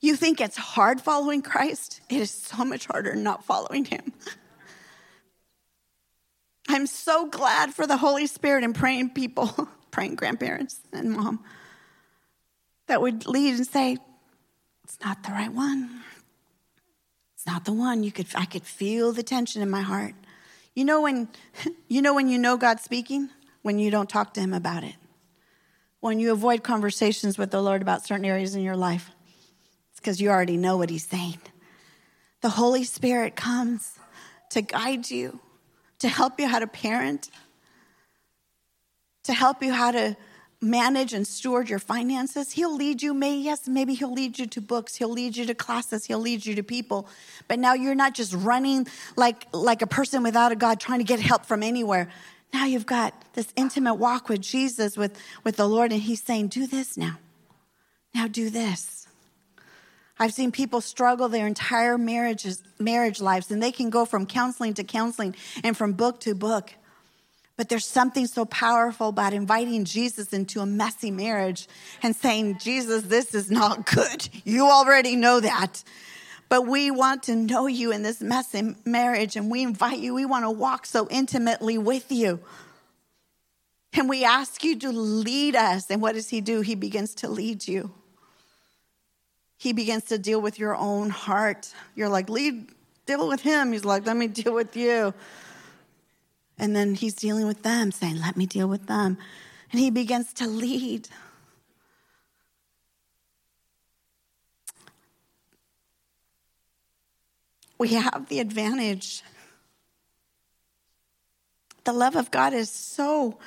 You 0.00 0.16
think 0.16 0.40
it's 0.40 0.56
hard 0.56 1.00
following 1.00 1.42
Christ? 1.42 2.00
It 2.10 2.20
is 2.20 2.30
so 2.30 2.64
much 2.64 2.86
harder 2.86 3.14
not 3.14 3.44
following 3.44 3.84
him. 3.84 4.12
I'm 6.68 6.86
so 6.86 7.26
glad 7.26 7.74
for 7.74 7.86
the 7.86 7.96
Holy 7.96 8.26
Spirit 8.26 8.64
and 8.64 8.74
praying 8.74 9.10
people, 9.10 9.68
praying 9.90 10.16
grandparents 10.16 10.80
and 10.92 11.12
mom 11.12 11.44
that 12.86 13.00
would 13.00 13.26
lead 13.26 13.54
and 13.54 13.66
say, 13.66 13.98
It's 14.84 14.98
not 15.04 15.22
the 15.22 15.30
right 15.30 15.52
one. 15.52 16.02
It's 17.34 17.46
not 17.46 17.64
the 17.64 17.72
one. 17.72 18.02
You 18.02 18.12
could 18.12 18.26
I 18.34 18.46
could 18.46 18.64
feel 18.64 19.12
the 19.12 19.22
tension 19.22 19.60
in 19.62 19.68
my 19.70 19.82
heart. 19.82 20.14
You 20.74 20.84
know 20.84 21.02
when 21.02 21.28
you 21.88 22.02
know 22.02 22.14
when 22.14 22.28
you 22.28 22.38
know 22.38 22.56
God's 22.56 22.82
speaking? 22.82 23.28
When 23.62 23.78
you 23.78 23.90
don't 23.90 24.08
talk 24.08 24.34
to 24.34 24.40
him 24.40 24.52
about 24.52 24.84
it. 24.84 24.94
When 26.00 26.20
you 26.20 26.32
avoid 26.32 26.62
conversations 26.62 27.38
with 27.38 27.50
the 27.50 27.62
Lord 27.62 27.80
about 27.80 28.06
certain 28.06 28.26
areas 28.26 28.54
in 28.54 28.62
your 28.62 28.76
life. 28.76 29.10
It's 29.90 30.00
because 30.00 30.20
you 30.20 30.28
already 30.28 30.58
know 30.58 30.76
what 30.76 30.90
he's 30.90 31.06
saying. 31.06 31.38
The 32.42 32.50
Holy 32.50 32.84
Spirit 32.84 33.36
comes 33.36 33.98
to 34.50 34.60
guide 34.60 35.10
you, 35.10 35.40
to 36.04 36.08
help 36.10 36.38
you 36.38 36.46
how 36.46 36.58
to 36.58 36.66
parent, 36.66 37.30
to 39.22 39.32
help 39.32 39.62
you 39.62 39.72
how 39.72 39.90
to 39.90 40.14
manage 40.60 41.14
and 41.14 41.26
steward 41.26 41.70
your 41.70 41.78
finances. 41.78 42.52
He'll 42.52 42.76
lead 42.76 43.02
you, 43.02 43.14
may 43.14 43.38
yes, 43.38 43.66
maybe 43.66 43.94
he'll 43.94 44.12
lead 44.12 44.38
you 44.38 44.44
to 44.48 44.60
books, 44.60 44.96
he'll 44.96 45.08
lead 45.08 45.34
you 45.34 45.46
to 45.46 45.54
classes, 45.54 46.04
he'll 46.04 46.18
lead 46.18 46.44
you 46.44 46.54
to 46.56 46.62
people. 46.62 47.08
But 47.48 47.58
now 47.58 47.72
you're 47.72 47.94
not 47.94 48.12
just 48.12 48.34
running 48.34 48.86
like 49.16 49.46
like 49.54 49.80
a 49.80 49.86
person 49.86 50.22
without 50.22 50.52
a 50.52 50.56
God 50.56 50.78
trying 50.78 50.98
to 50.98 51.06
get 51.06 51.20
help 51.20 51.46
from 51.46 51.62
anywhere. 51.62 52.10
Now 52.52 52.66
you've 52.66 52.84
got 52.84 53.14
this 53.32 53.50
intimate 53.56 53.94
walk 53.94 54.28
with 54.28 54.42
Jesus, 54.42 54.98
with, 54.98 55.18
with 55.42 55.56
the 55.56 55.66
Lord, 55.66 55.90
and 55.90 56.02
He's 56.02 56.22
saying, 56.22 56.48
Do 56.48 56.66
this 56.66 56.98
now. 56.98 57.16
Now 58.14 58.28
do 58.28 58.50
this. 58.50 59.08
I've 60.18 60.32
seen 60.32 60.52
people 60.52 60.80
struggle 60.80 61.28
their 61.28 61.46
entire 61.46 61.98
marriages, 61.98 62.62
marriage 62.78 63.20
lives, 63.20 63.50
and 63.50 63.62
they 63.62 63.72
can 63.72 63.90
go 63.90 64.04
from 64.04 64.26
counseling 64.26 64.74
to 64.74 64.84
counseling 64.84 65.34
and 65.64 65.76
from 65.76 65.92
book 65.92 66.20
to 66.20 66.34
book. 66.34 66.72
But 67.56 67.68
there's 67.68 67.86
something 67.86 68.26
so 68.26 68.44
powerful 68.44 69.08
about 69.08 69.32
inviting 69.32 69.84
Jesus 69.84 70.32
into 70.32 70.60
a 70.60 70.66
messy 70.66 71.10
marriage 71.10 71.68
and 72.02 72.14
saying, 72.14 72.58
Jesus, 72.58 73.02
this 73.02 73.34
is 73.34 73.50
not 73.50 73.86
good. 73.86 74.28
You 74.44 74.66
already 74.66 75.16
know 75.16 75.40
that. 75.40 75.84
But 76.48 76.66
we 76.66 76.90
want 76.90 77.24
to 77.24 77.36
know 77.36 77.66
you 77.66 77.92
in 77.92 78.02
this 78.02 78.20
messy 78.20 78.74
marriage 78.84 79.36
and 79.36 79.50
we 79.50 79.62
invite 79.62 79.98
you. 79.98 80.14
We 80.14 80.26
want 80.26 80.44
to 80.44 80.50
walk 80.50 80.86
so 80.86 81.08
intimately 81.10 81.78
with 81.78 82.10
you. 82.10 82.40
And 83.92 84.08
we 84.08 84.24
ask 84.24 84.64
you 84.64 84.76
to 84.80 84.90
lead 84.90 85.54
us. 85.54 85.90
And 85.90 86.02
what 86.02 86.14
does 86.14 86.28
he 86.28 86.40
do? 86.40 86.60
He 86.60 86.74
begins 86.74 87.14
to 87.16 87.28
lead 87.28 87.66
you. 87.66 87.92
He 89.64 89.72
begins 89.72 90.04
to 90.04 90.18
deal 90.18 90.42
with 90.42 90.58
your 90.58 90.76
own 90.76 91.08
heart. 91.08 91.72
You're 91.94 92.10
like, 92.10 92.28
lead, 92.28 92.68
deal 93.06 93.26
with 93.26 93.40
him. 93.40 93.72
He's 93.72 93.82
like, 93.82 94.04
let 94.04 94.14
me 94.14 94.26
deal 94.26 94.52
with 94.52 94.76
you. 94.76 95.14
And 96.58 96.76
then 96.76 96.94
he's 96.94 97.14
dealing 97.14 97.46
with 97.46 97.62
them, 97.62 97.90
saying, 97.90 98.20
Let 98.20 98.36
me 98.36 98.44
deal 98.44 98.68
with 98.68 98.86
them. 98.88 99.16
And 99.72 99.80
he 99.80 99.88
begins 99.88 100.34
to 100.34 100.46
lead. 100.46 101.08
We 107.78 107.94
have 107.94 108.26
the 108.28 108.40
advantage. 108.40 109.22
The 111.84 111.94
love 111.94 112.16
of 112.16 112.30
God 112.30 112.52
is 112.52 112.70
so, 112.70 113.38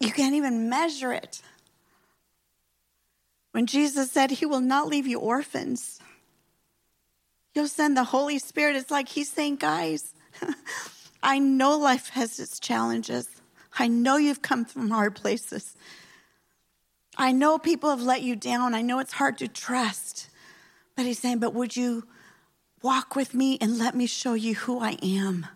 you 0.00 0.10
can't 0.10 0.34
even 0.34 0.68
measure 0.68 1.12
it. 1.12 1.40
When 3.54 3.66
Jesus 3.66 4.10
said, 4.10 4.32
He 4.32 4.46
will 4.46 4.60
not 4.60 4.88
leave 4.88 5.06
you 5.06 5.20
orphans, 5.20 6.00
You'll 7.54 7.68
send 7.68 7.96
the 7.96 8.02
Holy 8.02 8.40
Spirit. 8.40 8.74
It's 8.74 8.90
like 8.90 9.08
He's 9.08 9.30
saying, 9.30 9.56
guys, 9.56 10.12
I 11.22 11.38
know 11.38 11.78
life 11.78 12.08
has 12.08 12.40
its 12.40 12.58
challenges. 12.58 13.28
I 13.78 13.86
know 13.86 14.16
you've 14.16 14.42
come 14.42 14.64
from 14.64 14.90
hard 14.90 15.14
places. 15.14 15.76
I 17.16 17.30
know 17.30 17.58
people 17.58 17.90
have 17.90 18.02
let 18.02 18.22
you 18.22 18.34
down. 18.34 18.74
I 18.74 18.82
know 18.82 18.98
it's 18.98 19.12
hard 19.12 19.38
to 19.38 19.46
trust. 19.46 20.28
But 20.96 21.06
He's 21.06 21.20
saying, 21.20 21.38
but 21.38 21.54
would 21.54 21.76
you 21.76 22.08
walk 22.82 23.14
with 23.14 23.34
me 23.34 23.56
and 23.60 23.78
let 23.78 23.94
me 23.94 24.06
show 24.06 24.34
you 24.34 24.56
who 24.56 24.80
I 24.80 24.98
am 25.00 25.46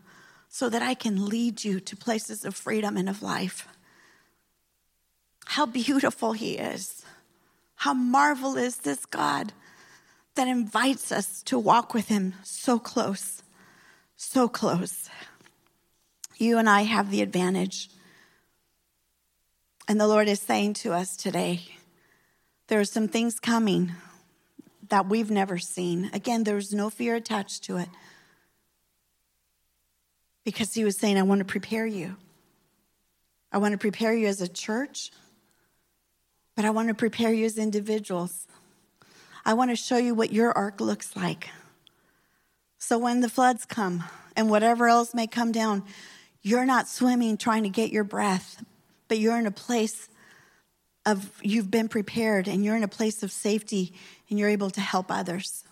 so 0.48 0.68
that 0.68 0.82
I 0.82 0.94
can 0.94 1.26
lead 1.26 1.64
you 1.64 1.80
to 1.80 1.96
places 1.96 2.44
of 2.44 2.54
freedom 2.54 2.96
and 2.96 3.08
of 3.08 3.22
life? 3.22 3.66
How 5.46 5.66
beautiful 5.66 6.30
He 6.30 6.58
is. 6.58 7.04
How 7.78 7.94
marvelous 7.94 8.76
this 8.76 9.06
God 9.06 9.52
that 10.34 10.48
invites 10.48 11.12
us 11.12 11.42
to 11.44 11.58
walk 11.58 11.94
with 11.94 12.08
Him 12.08 12.34
so 12.42 12.78
close, 12.78 13.42
so 14.16 14.48
close. 14.48 15.08
You 16.38 16.58
and 16.58 16.68
I 16.68 16.82
have 16.82 17.10
the 17.10 17.22
advantage. 17.22 17.88
And 19.86 20.00
the 20.00 20.08
Lord 20.08 20.28
is 20.28 20.40
saying 20.40 20.74
to 20.74 20.92
us 20.92 21.16
today, 21.16 21.62
there 22.66 22.80
are 22.80 22.84
some 22.84 23.06
things 23.06 23.38
coming 23.38 23.92
that 24.88 25.08
we've 25.08 25.30
never 25.30 25.56
seen. 25.58 26.10
Again, 26.12 26.42
there's 26.42 26.72
no 26.72 26.90
fear 26.90 27.14
attached 27.14 27.62
to 27.64 27.76
it. 27.76 27.88
Because 30.44 30.74
He 30.74 30.84
was 30.84 30.98
saying, 30.98 31.16
I 31.16 31.22
want 31.22 31.38
to 31.38 31.44
prepare 31.44 31.86
you. 31.86 32.16
I 33.52 33.58
want 33.58 33.72
to 33.72 33.78
prepare 33.78 34.12
you 34.12 34.26
as 34.26 34.40
a 34.40 34.48
church, 34.48 35.12
but 36.58 36.64
I 36.64 36.70
want 36.70 36.88
to 36.88 36.94
prepare 36.94 37.32
you 37.32 37.46
as 37.46 37.56
individuals. 37.56 38.48
I 39.46 39.54
want 39.54 39.70
to 39.70 39.76
show 39.76 39.96
you 39.96 40.12
what 40.12 40.32
your 40.32 40.50
ark 40.58 40.80
looks 40.80 41.14
like. 41.14 41.50
So 42.78 42.98
when 42.98 43.20
the 43.20 43.28
floods 43.28 43.64
come 43.64 44.02
and 44.34 44.50
whatever 44.50 44.88
else 44.88 45.14
may 45.14 45.28
come 45.28 45.52
down, 45.52 45.84
you're 46.42 46.66
not 46.66 46.88
swimming 46.88 47.36
trying 47.36 47.62
to 47.62 47.68
get 47.68 47.92
your 47.92 48.02
breath, 48.02 48.64
but 49.06 49.20
you're 49.20 49.38
in 49.38 49.46
a 49.46 49.52
place 49.52 50.08
of 51.06 51.30
you've 51.42 51.70
been 51.70 51.86
prepared 51.86 52.48
and 52.48 52.64
you're 52.64 52.74
in 52.74 52.82
a 52.82 52.88
place 52.88 53.22
of 53.22 53.30
safety 53.30 53.94
and 54.28 54.36
you're 54.36 54.48
able 54.48 54.70
to 54.70 54.80
help 54.80 55.12
others. 55.12 55.62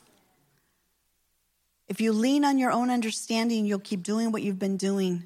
If 1.88 2.00
you 2.00 2.12
lean 2.12 2.44
on 2.44 2.58
your 2.58 2.70
own 2.70 2.90
understanding, 2.90 3.66
you'll 3.66 3.80
keep 3.80 4.04
doing 4.04 4.30
what 4.30 4.42
you've 4.42 4.60
been 4.60 4.76
doing. 4.76 5.24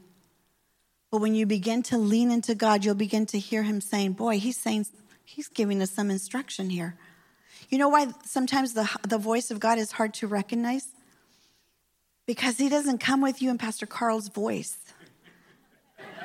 But 1.10 1.20
when 1.20 1.34
you 1.34 1.44
begin 1.44 1.82
to 1.82 1.98
lean 1.98 2.30
into 2.30 2.54
God, 2.54 2.82
you'll 2.82 2.94
begin 2.94 3.26
to 3.26 3.38
hear 3.38 3.62
Him 3.62 3.82
saying, 3.82 4.12
Boy, 4.12 4.38
He's 4.38 4.56
saying, 4.56 4.86
He's 5.30 5.46
giving 5.46 5.80
us 5.80 5.92
some 5.92 6.10
instruction 6.10 6.70
here. 6.70 6.96
You 7.68 7.78
know 7.78 7.88
why 7.88 8.08
sometimes 8.24 8.72
the, 8.72 8.90
the 9.06 9.16
voice 9.16 9.52
of 9.52 9.60
God 9.60 9.78
is 9.78 9.92
hard 9.92 10.12
to 10.14 10.26
recognize? 10.26 10.88
Because 12.26 12.58
he 12.58 12.68
doesn't 12.68 12.98
come 12.98 13.20
with 13.20 13.40
you 13.40 13.48
in 13.48 13.56
Pastor 13.56 13.86
Carl's 13.86 14.28
voice, 14.28 14.76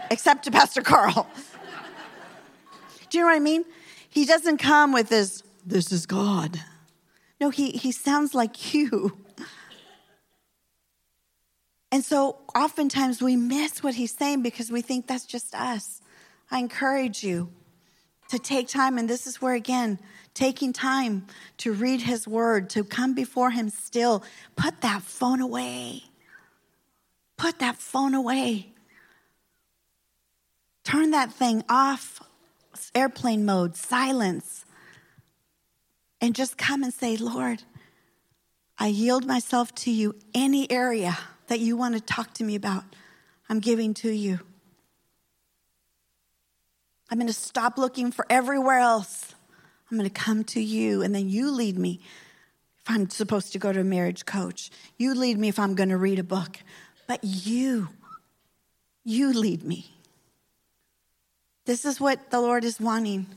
except 0.09 0.45
to 0.45 0.51
Pastor 0.51 0.81
Carl. 0.81 1.29
Do 3.11 3.19
you 3.19 3.23
know 3.23 3.29
what 3.29 3.35
I 3.35 3.39
mean? 3.39 3.63
He 4.09 4.25
doesn't 4.25 4.57
come 4.57 4.91
with 4.91 5.09
this, 5.09 5.43
this 5.63 5.91
is 5.91 6.07
God. 6.07 6.59
No, 7.39 7.51
he, 7.51 7.71
he 7.71 7.91
sounds 7.91 8.33
like 8.33 8.73
you. 8.73 9.17
And 11.91 12.03
so 12.03 12.39
oftentimes 12.53 13.21
we 13.21 13.37
miss 13.37 13.81
what 13.81 13.93
he's 13.93 14.11
saying 14.11 14.41
because 14.41 14.69
we 14.69 14.81
think 14.81 15.07
that's 15.07 15.25
just 15.25 15.55
us. 15.55 16.01
I 16.51 16.59
encourage 16.59 17.23
you 17.23 17.53
to 18.35 18.41
take 18.41 18.67
time, 18.67 18.97
and 18.97 19.09
this 19.09 19.25
is 19.25 19.41
where, 19.41 19.53
again, 19.53 19.99
taking 20.33 20.73
time 20.73 21.25
to 21.57 21.71
read 21.73 22.01
his 22.01 22.27
word, 22.27 22.69
to 22.71 22.83
come 22.83 23.13
before 23.13 23.51
him 23.51 23.69
still. 23.69 24.23
Put 24.55 24.81
that 24.81 25.01
phone 25.01 25.41
away. 25.41 26.03
Put 27.37 27.59
that 27.59 27.77
phone 27.77 28.13
away. 28.13 28.73
Turn 30.83 31.11
that 31.11 31.31
thing 31.31 31.63
off, 31.67 32.21
airplane 32.93 33.45
mode, 33.45 33.75
silence, 33.75 34.65
and 36.21 36.35
just 36.35 36.57
come 36.57 36.83
and 36.83 36.93
say, 36.93 37.17
Lord, 37.17 37.63
I 38.77 38.87
yield 38.87 39.25
myself 39.25 39.73
to 39.75 39.91
you. 39.91 40.15
Any 40.33 40.69
area 40.69 41.17
that 41.47 41.59
you 41.59 41.75
want 41.75 41.95
to 41.95 42.01
talk 42.01 42.33
to 42.35 42.43
me 42.43 42.55
about, 42.55 42.83
I'm 43.49 43.59
giving 43.59 43.93
to 43.95 44.11
you. 44.11 44.39
I'm 47.09 47.17
going 47.17 47.27
to 47.27 47.33
stop 47.33 47.77
looking 47.77 48.11
for 48.11 48.25
everywhere 48.29 48.79
else 48.79 49.35
I'm 49.89 49.97
going 49.97 50.09
to 50.09 50.13
come 50.13 50.43
to 50.45 50.61
you, 50.61 51.03
and 51.03 51.13
then 51.13 51.29
you 51.29 51.51
lead 51.51 51.77
me 51.77 51.99
if 52.79 52.89
I'm 52.89 53.09
supposed 53.09 53.51
to 53.53 53.59
go 53.59 53.71
to 53.71 53.81
a 53.81 53.83
marriage 53.83 54.25
coach. 54.25 54.71
You 54.97 55.13
lead 55.13 55.37
me 55.37 55.47
if 55.47 55.59
I'm 55.59 55.75
going 55.75 55.89
to 55.89 55.97
read 55.97 56.17
a 56.17 56.23
book. 56.23 56.57
But 57.07 57.23
you, 57.23 57.89
you 59.03 59.31
lead 59.31 59.63
me. 59.63 59.91
This 61.65 61.85
is 61.85 62.01
what 62.01 62.31
the 62.31 62.41
Lord 62.41 62.63
is 62.63 62.79
wanting. 62.79 63.27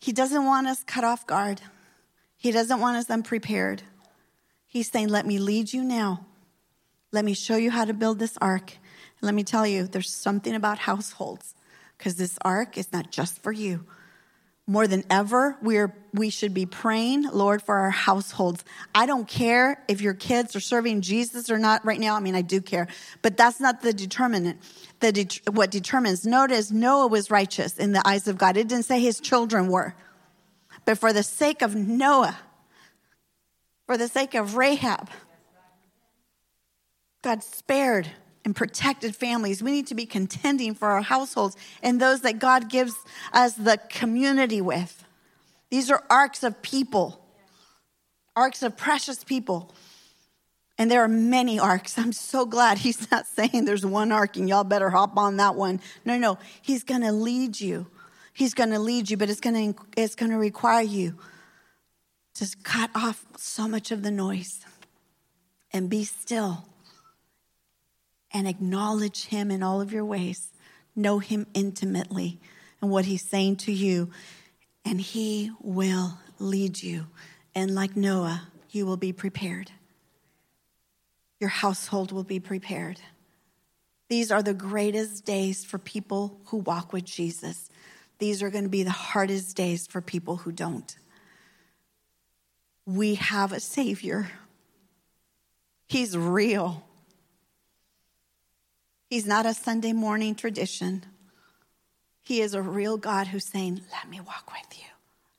He 0.00 0.12
doesn't 0.12 0.44
want 0.44 0.66
us 0.66 0.82
cut 0.82 1.04
off 1.04 1.26
guard, 1.26 1.60
He 2.36 2.50
doesn't 2.50 2.80
want 2.80 2.96
us 2.96 3.08
unprepared. 3.08 3.82
He's 4.66 4.90
saying, 4.90 5.08
Let 5.08 5.24
me 5.24 5.38
lead 5.38 5.72
you 5.72 5.84
now. 5.84 6.26
Let 7.12 7.24
me 7.24 7.34
show 7.34 7.56
you 7.56 7.70
how 7.70 7.84
to 7.84 7.94
build 7.94 8.18
this 8.18 8.36
ark. 8.40 8.72
And 8.72 9.22
let 9.22 9.34
me 9.34 9.44
tell 9.44 9.64
you, 9.64 9.86
there's 9.86 10.10
something 10.10 10.52
about 10.52 10.78
households 10.78 11.53
because 11.96 12.16
this 12.16 12.38
ark 12.42 12.76
is 12.78 12.92
not 12.92 13.10
just 13.10 13.42
for 13.42 13.52
you 13.52 13.84
more 14.66 14.86
than 14.86 15.04
ever, 15.10 15.58
we're, 15.60 15.94
we 16.14 16.30
should 16.30 16.54
be 16.54 16.64
praying, 16.64 17.28
Lord, 17.30 17.60
for 17.60 17.74
our 17.76 17.90
households. 17.90 18.64
I 18.94 19.04
don't 19.04 19.28
care 19.28 19.82
if 19.88 20.00
your 20.00 20.14
kids 20.14 20.56
are 20.56 20.60
serving 20.60 21.02
Jesus 21.02 21.50
or 21.50 21.58
not 21.58 21.84
right 21.84 22.00
now. 22.00 22.16
I 22.16 22.20
mean, 22.20 22.34
I 22.34 22.40
do 22.40 22.62
care, 22.62 22.88
but 23.20 23.36
that's 23.36 23.60
not 23.60 23.82
the 23.82 23.92
determinant. 23.92 24.60
The 25.00 25.40
what 25.52 25.70
determines. 25.70 26.24
Notice 26.24 26.70
Noah 26.70 27.08
was 27.08 27.30
righteous 27.30 27.76
in 27.76 27.92
the 27.92 28.06
eyes 28.08 28.26
of 28.26 28.38
God. 28.38 28.56
It 28.56 28.68
didn't 28.68 28.86
say 28.86 29.00
his 29.00 29.20
children 29.20 29.68
were. 29.68 29.94
But 30.86 30.96
for 30.96 31.12
the 31.12 31.22
sake 31.22 31.60
of 31.60 31.74
Noah, 31.74 32.38
for 33.86 33.98
the 33.98 34.08
sake 34.08 34.34
of 34.34 34.56
Rahab, 34.56 35.10
God 37.20 37.42
spared 37.42 38.08
and 38.44 38.54
protected 38.54 39.16
families. 39.16 39.62
We 39.62 39.70
need 39.70 39.86
to 39.88 39.94
be 39.94 40.06
contending 40.06 40.74
for 40.74 40.88
our 40.88 41.02
households 41.02 41.56
and 41.82 42.00
those 42.00 42.20
that 42.22 42.38
God 42.38 42.68
gives 42.68 42.94
us 43.32 43.54
the 43.54 43.78
community 43.88 44.60
with. 44.60 45.04
These 45.70 45.90
are 45.90 46.04
arks 46.10 46.42
of 46.42 46.60
people, 46.62 47.24
arks 48.36 48.62
of 48.62 48.76
precious 48.76 49.24
people. 49.24 49.74
And 50.76 50.90
there 50.90 51.02
are 51.04 51.08
many 51.08 51.58
arks. 51.58 51.98
I'm 51.98 52.12
so 52.12 52.46
glad 52.46 52.78
he's 52.78 53.10
not 53.10 53.26
saying 53.34 53.64
there's 53.64 53.86
one 53.86 54.12
ark 54.12 54.36
and 54.36 54.48
y'all 54.48 54.64
better 54.64 54.90
hop 54.90 55.16
on 55.16 55.36
that 55.38 55.54
one. 55.54 55.80
No, 56.04 56.18
no, 56.18 56.38
he's 56.62 56.84
going 56.84 57.02
to 57.02 57.12
lead 57.12 57.60
you. 57.60 57.86
He's 58.32 58.54
going 58.54 58.70
to 58.70 58.80
lead 58.80 59.10
you, 59.10 59.16
but 59.16 59.30
it's 59.30 59.40
going 59.40 59.74
to 59.74 59.80
it's 59.96 60.16
going 60.16 60.32
to 60.32 60.38
require 60.38 60.82
you 60.82 61.16
to 62.34 62.56
cut 62.64 62.90
off 62.94 63.24
so 63.36 63.68
much 63.68 63.92
of 63.92 64.02
the 64.02 64.10
noise 64.10 64.64
and 65.72 65.88
be 65.88 66.02
still 66.02 66.66
and 68.34 68.48
acknowledge 68.48 69.26
Him 69.26 69.50
in 69.50 69.62
all 69.62 69.80
of 69.80 69.92
your 69.92 70.04
ways. 70.04 70.48
Know 70.96 71.20
Him 71.20 71.46
intimately 71.54 72.40
and 72.82 72.90
what 72.90 73.06
He's 73.06 73.22
saying 73.22 73.56
to 73.58 73.72
you, 73.72 74.10
and 74.84 75.00
He 75.00 75.52
will 75.60 76.18
lead 76.38 76.82
you. 76.82 77.06
And 77.54 77.74
like 77.74 77.96
Noah, 77.96 78.48
you 78.70 78.84
will 78.84 78.96
be 78.96 79.12
prepared. 79.12 79.70
Your 81.40 81.50
household 81.50 82.10
will 82.10 82.24
be 82.24 82.40
prepared. 82.40 83.00
These 84.08 84.30
are 84.30 84.42
the 84.42 84.54
greatest 84.54 85.24
days 85.24 85.64
for 85.64 85.78
people 85.78 86.40
who 86.46 86.58
walk 86.58 86.92
with 86.92 87.04
Jesus. 87.04 87.70
These 88.18 88.42
are 88.42 88.50
going 88.50 88.64
to 88.64 88.70
be 88.70 88.82
the 88.82 88.90
hardest 88.90 89.56
days 89.56 89.86
for 89.86 90.00
people 90.00 90.36
who 90.36 90.52
don't. 90.52 90.96
We 92.86 93.14
have 93.14 93.52
a 93.52 93.60
Savior, 93.60 94.28
He's 95.86 96.16
real. 96.16 96.84
He's 99.08 99.26
not 99.26 99.46
a 99.46 99.54
Sunday 99.54 99.92
morning 99.92 100.34
tradition. 100.34 101.04
He 102.22 102.40
is 102.40 102.54
a 102.54 102.62
real 102.62 102.96
God 102.96 103.28
who's 103.28 103.44
saying, 103.44 103.82
Let 103.92 104.08
me 104.08 104.20
walk 104.20 104.50
with 104.52 104.78
you. 104.78 104.86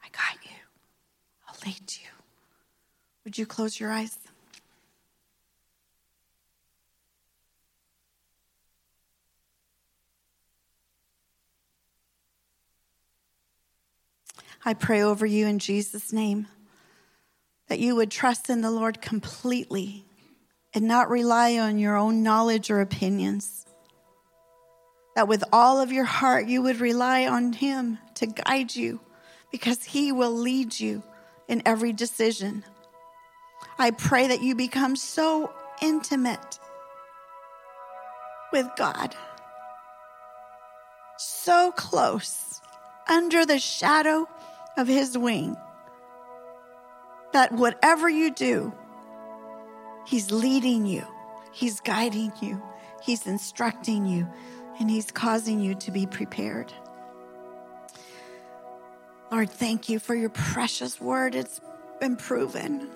I 0.03 0.07
got 0.09 0.43
you. 0.43 0.57
I'll 1.47 1.57
lead 1.65 1.81
you. 2.01 2.07
Would 3.23 3.37
you 3.37 3.45
close 3.45 3.79
your 3.79 3.91
eyes? 3.91 4.17
I 14.63 14.73
pray 14.73 15.01
over 15.01 15.25
you 15.25 15.45
in 15.45 15.59
Jesus' 15.59 16.11
name 16.11 16.47
that 17.67 17.79
you 17.79 17.95
would 17.95 18.09
trust 18.09 18.49
in 18.49 18.61
the 18.61 18.71
Lord 18.71 19.01
completely 19.01 20.04
and 20.75 20.89
not 20.89 21.09
rely 21.09 21.57
on 21.57 21.79
your 21.79 21.95
own 21.95 22.21
knowledge 22.21 22.69
or 22.69 22.81
opinions. 22.81 23.65
That 25.15 25.29
with 25.29 25.45
all 25.53 25.79
of 25.79 25.93
your 25.93 26.03
heart, 26.03 26.47
you 26.47 26.61
would 26.63 26.81
rely 26.81 27.25
on 27.25 27.53
Him 27.53 27.97
to 28.15 28.27
guide 28.27 28.75
you 28.75 28.99
because 29.51 29.85
He 29.85 30.11
will 30.11 30.33
lead 30.33 30.77
you 30.77 31.01
in 31.47 31.61
every 31.65 31.93
decision. 31.93 32.65
I 33.79 33.91
pray 33.91 34.27
that 34.27 34.41
you 34.41 34.53
become 34.53 34.97
so 34.97 35.53
intimate 35.81 36.59
with 38.51 38.67
God, 38.75 39.15
so 41.17 41.71
close 41.71 42.59
under 43.07 43.45
the 43.45 43.59
shadow 43.59 44.27
of 44.75 44.87
His 44.87 45.17
wing, 45.17 45.55
that 47.31 47.53
whatever 47.53 48.09
you 48.09 48.31
do, 48.31 48.73
He's 50.05 50.31
leading 50.31 50.85
you, 50.85 51.05
He's 51.51 51.79
guiding 51.79 52.31
you, 52.41 52.61
He's 53.01 53.25
instructing 53.25 54.05
you, 54.05 54.27
and 54.79 54.89
He's 54.89 55.11
causing 55.11 55.59
you 55.59 55.75
to 55.75 55.91
be 55.91 56.05
prepared. 56.05 56.71
Lord, 59.31 59.49
thank 59.49 59.89
you 59.89 59.99
for 59.99 60.15
your 60.15 60.29
precious 60.29 61.01
word. 61.01 61.35
It's 61.35 61.59
been 61.99 62.15
proven. 62.15 62.87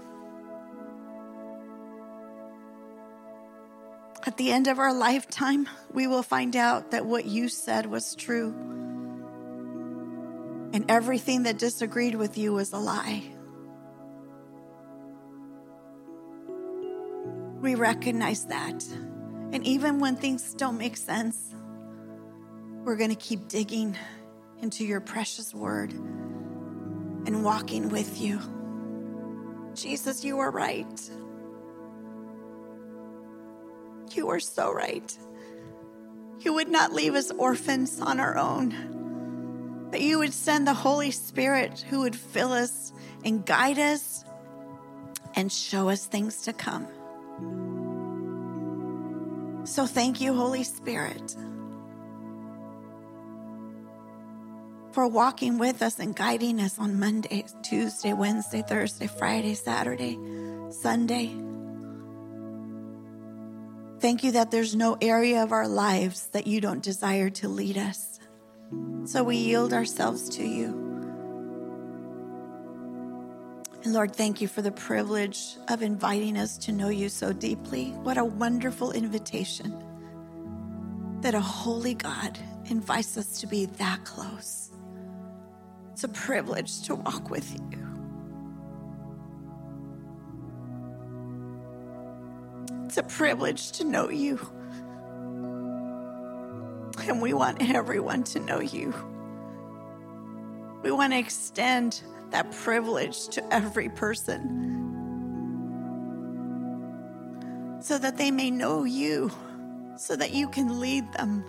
At 4.26 4.38
the 4.38 4.52
end 4.52 4.68
of 4.68 4.78
our 4.78 4.94
lifetime, 4.94 5.68
we 5.92 6.06
will 6.06 6.24
find 6.24 6.56
out 6.56 6.92
that 6.92 7.06
what 7.06 7.26
you 7.26 7.50
said 7.50 7.88
was 7.88 8.16
true. 8.16 8.54
And 10.72 10.86
everything 10.88 11.44
that 11.44 11.58
disagreed 11.58 12.16
with 12.16 12.38
you 12.38 12.54
was 12.54 12.72
a 12.74 12.78
lie. 12.78 13.24
We 17.62 17.76
recognize 17.76 18.46
that. 18.46 18.86
And 19.52 19.66
even 19.66 20.00
when 20.00 20.16
things 20.16 20.54
don't 20.54 20.78
make 20.78 20.96
sense, 20.96 21.54
we're 22.86 22.96
going 22.96 23.10
to 23.10 23.16
keep 23.16 23.48
digging 23.48 23.98
into 24.62 24.86
your 24.86 25.02
precious 25.02 25.54
word 25.54 25.92
and 25.92 27.44
walking 27.44 27.90
with 27.90 28.22
you. 28.22 28.40
Jesus, 29.74 30.24
you 30.24 30.40
are 30.40 30.52
right. 30.52 31.10
You 34.12 34.30
are 34.30 34.40
so 34.40 34.74
right. 34.74 35.18
You 36.40 36.54
would 36.54 36.70
not 36.70 36.94
leave 36.94 37.16
us 37.16 37.32
orphans 37.32 38.00
on 38.00 38.20
our 38.20 38.38
own, 38.38 39.88
but 39.92 40.02
you 40.02 40.20
would 40.20 40.34
send 40.34 40.66
the 40.66 40.74
Holy 40.74 41.12
Spirit 41.12 41.86
who 41.90 42.02
would 42.02 42.16
fill 42.16 42.54
us 42.54 42.94
and 43.26 43.46
guide 43.46 43.78
us 43.78 44.24
and 45.36 45.52
show 45.52 45.90
us 45.90 46.06
things 46.06 46.44
to 46.44 46.54
come. 46.54 46.88
So 49.70 49.86
thank 49.86 50.20
you, 50.20 50.34
Holy 50.34 50.64
Spirit, 50.64 51.36
for 54.92 55.08
walking 55.08 55.60
with 55.60 55.84
us 55.84 56.00
and 56.00 56.16
guiding 56.16 56.60
us 56.60 56.80
on 56.80 57.00
Monday, 57.00 57.46
Tuesday, 57.62 58.14
Wednesday, 58.14 58.64
Thursday, 58.68 59.06
Friday, 59.06 59.54
Saturday, 59.54 60.18
Sunday. 60.72 61.36
Thank 64.00 64.24
you 64.24 64.32
that 64.32 64.50
there's 64.50 64.76
no 64.76 64.98
area 65.04 65.44
of 65.44 65.52
our 65.52 65.68
lives 65.68 66.30
that 66.30 66.48
you 66.48 66.62
don't 66.62 66.82
desire 66.82 67.30
to 67.30 67.48
lead 67.48 67.78
us. 67.78 68.20
So 69.06 69.24
we 69.24 69.38
yield 69.38 69.72
ourselves 69.72 70.30
to 70.30 70.44
you. 70.44 70.89
And 73.84 73.94
Lord, 73.94 74.14
thank 74.14 74.42
you 74.42 74.48
for 74.48 74.62
the 74.62 74.72
privilege 74.72 75.56
of 75.70 75.82
inviting 75.82 76.38
us 76.38 76.58
to 76.60 76.74
know 76.74 76.90
you 76.90 77.08
so 77.08 77.32
deeply. 77.32 77.92
What 78.04 78.18
a 78.18 78.26
wonderful 78.26 78.92
invitation 78.92 79.74
that 81.22 81.34
a 81.34 81.40
holy 81.40 81.94
God 81.94 82.38
invites 82.66 83.18
us 83.18 83.40
to 83.40 83.48
be 83.48 83.66
that 83.66 84.04
close. 84.04 84.72
It's 85.94 86.04
a 86.04 86.10
privilege 86.10 86.82
to 86.84 86.96
walk 86.96 87.30
with 87.30 87.52
you. 87.54 87.90
It's 92.86 92.98
a 92.98 93.04
privilege 93.04 93.72
to 93.74 93.86
know 93.86 94.10
you. 94.10 94.40
And 97.02 97.22
we 97.22 97.34
want 97.34 97.70
everyone 97.74 98.24
to 98.26 98.40
know 98.40 98.60
you. 98.60 98.94
We 100.84 100.92
want 100.92 101.14
to 101.14 101.20
extend 101.20 102.02
that 102.32 102.52
privilege 102.52 103.28
to 103.30 103.54
every 103.54 103.90
person 103.90 104.80
so 107.82 107.98
that 107.98 108.18
they 108.18 108.30
may 108.30 108.52
know 108.52 108.84
you, 108.84 109.32
so 109.96 110.16
that 110.16 110.32
you 110.34 110.50
can 110.50 110.80
lead 110.80 111.12
them. 111.14 111.44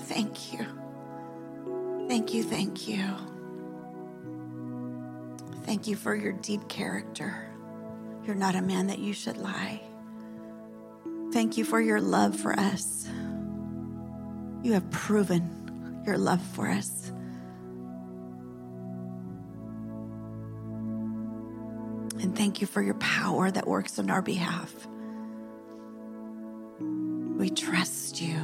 Thank 0.00 0.52
you. 0.52 0.66
Thank 2.06 2.34
you, 2.34 2.42
thank 2.42 2.86
you. 2.86 3.02
Thank 5.64 5.86
you 5.86 5.96
for 5.96 6.14
your 6.14 6.32
deep 6.32 6.68
character. 6.68 7.48
You're 8.24 8.34
not 8.34 8.54
a 8.54 8.62
man 8.62 8.86
that 8.88 8.98
you 8.98 9.14
should 9.14 9.38
lie. 9.38 9.80
Thank 11.32 11.56
you 11.56 11.64
for 11.64 11.80
your 11.80 12.00
love 12.00 12.36
for 12.38 12.52
us. 12.52 13.08
You 14.62 14.74
have 14.74 14.88
proven 14.90 15.63
your 16.06 16.18
love 16.18 16.42
for 16.42 16.68
us. 16.68 17.10
And 22.20 22.36
thank 22.36 22.60
you 22.60 22.66
for 22.66 22.80
your 22.82 22.94
power 22.94 23.50
that 23.50 23.66
works 23.66 23.98
on 23.98 24.10
our 24.10 24.22
behalf. 24.22 24.72
We 27.36 27.50
trust 27.50 28.20
you. 28.20 28.38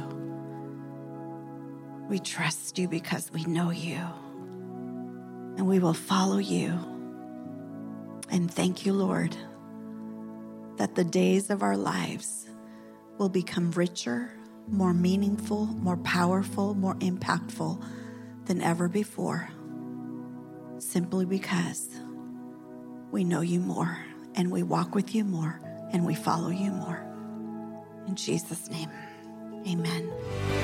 We 2.09 2.19
trust 2.19 2.77
you 2.77 2.87
because 2.87 3.31
we 3.31 3.45
know 3.45 3.71
you. 3.71 3.99
And 5.57 5.67
we 5.67 5.79
will 5.79 5.93
follow 5.93 6.37
you. 6.37 6.77
And 8.29 8.51
thank 8.51 8.85
you, 8.85 8.93
Lord, 8.93 9.35
that 10.77 10.95
the 10.95 11.03
days 11.03 11.49
of 11.49 11.63
our 11.63 11.77
lives 11.77 12.47
will 13.17 13.29
become 13.29 13.71
richer, 13.71 14.31
more 14.71 14.93
meaningful, 14.93 15.65
more 15.65 15.97
powerful, 15.97 16.73
more 16.73 16.95
impactful 16.95 17.83
than 18.45 18.61
ever 18.61 18.87
before, 18.87 19.49
simply 20.79 21.25
because 21.25 21.89
we 23.11 23.23
know 23.23 23.41
you 23.41 23.59
more 23.59 23.99
and 24.35 24.49
we 24.49 24.63
walk 24.63 24.95
with 24.95 25.13
you 25.13 25.23
more 25.23 25.59
and 25.91 26.05
we 26.05 26.15
follow 26.15 26.49
you 26.49 26.71
more. 26.71 27.05
In 28.07 28.15
Jesus' 28.15 28.69
name, 28.69 28.89
amen. 29.67 30.60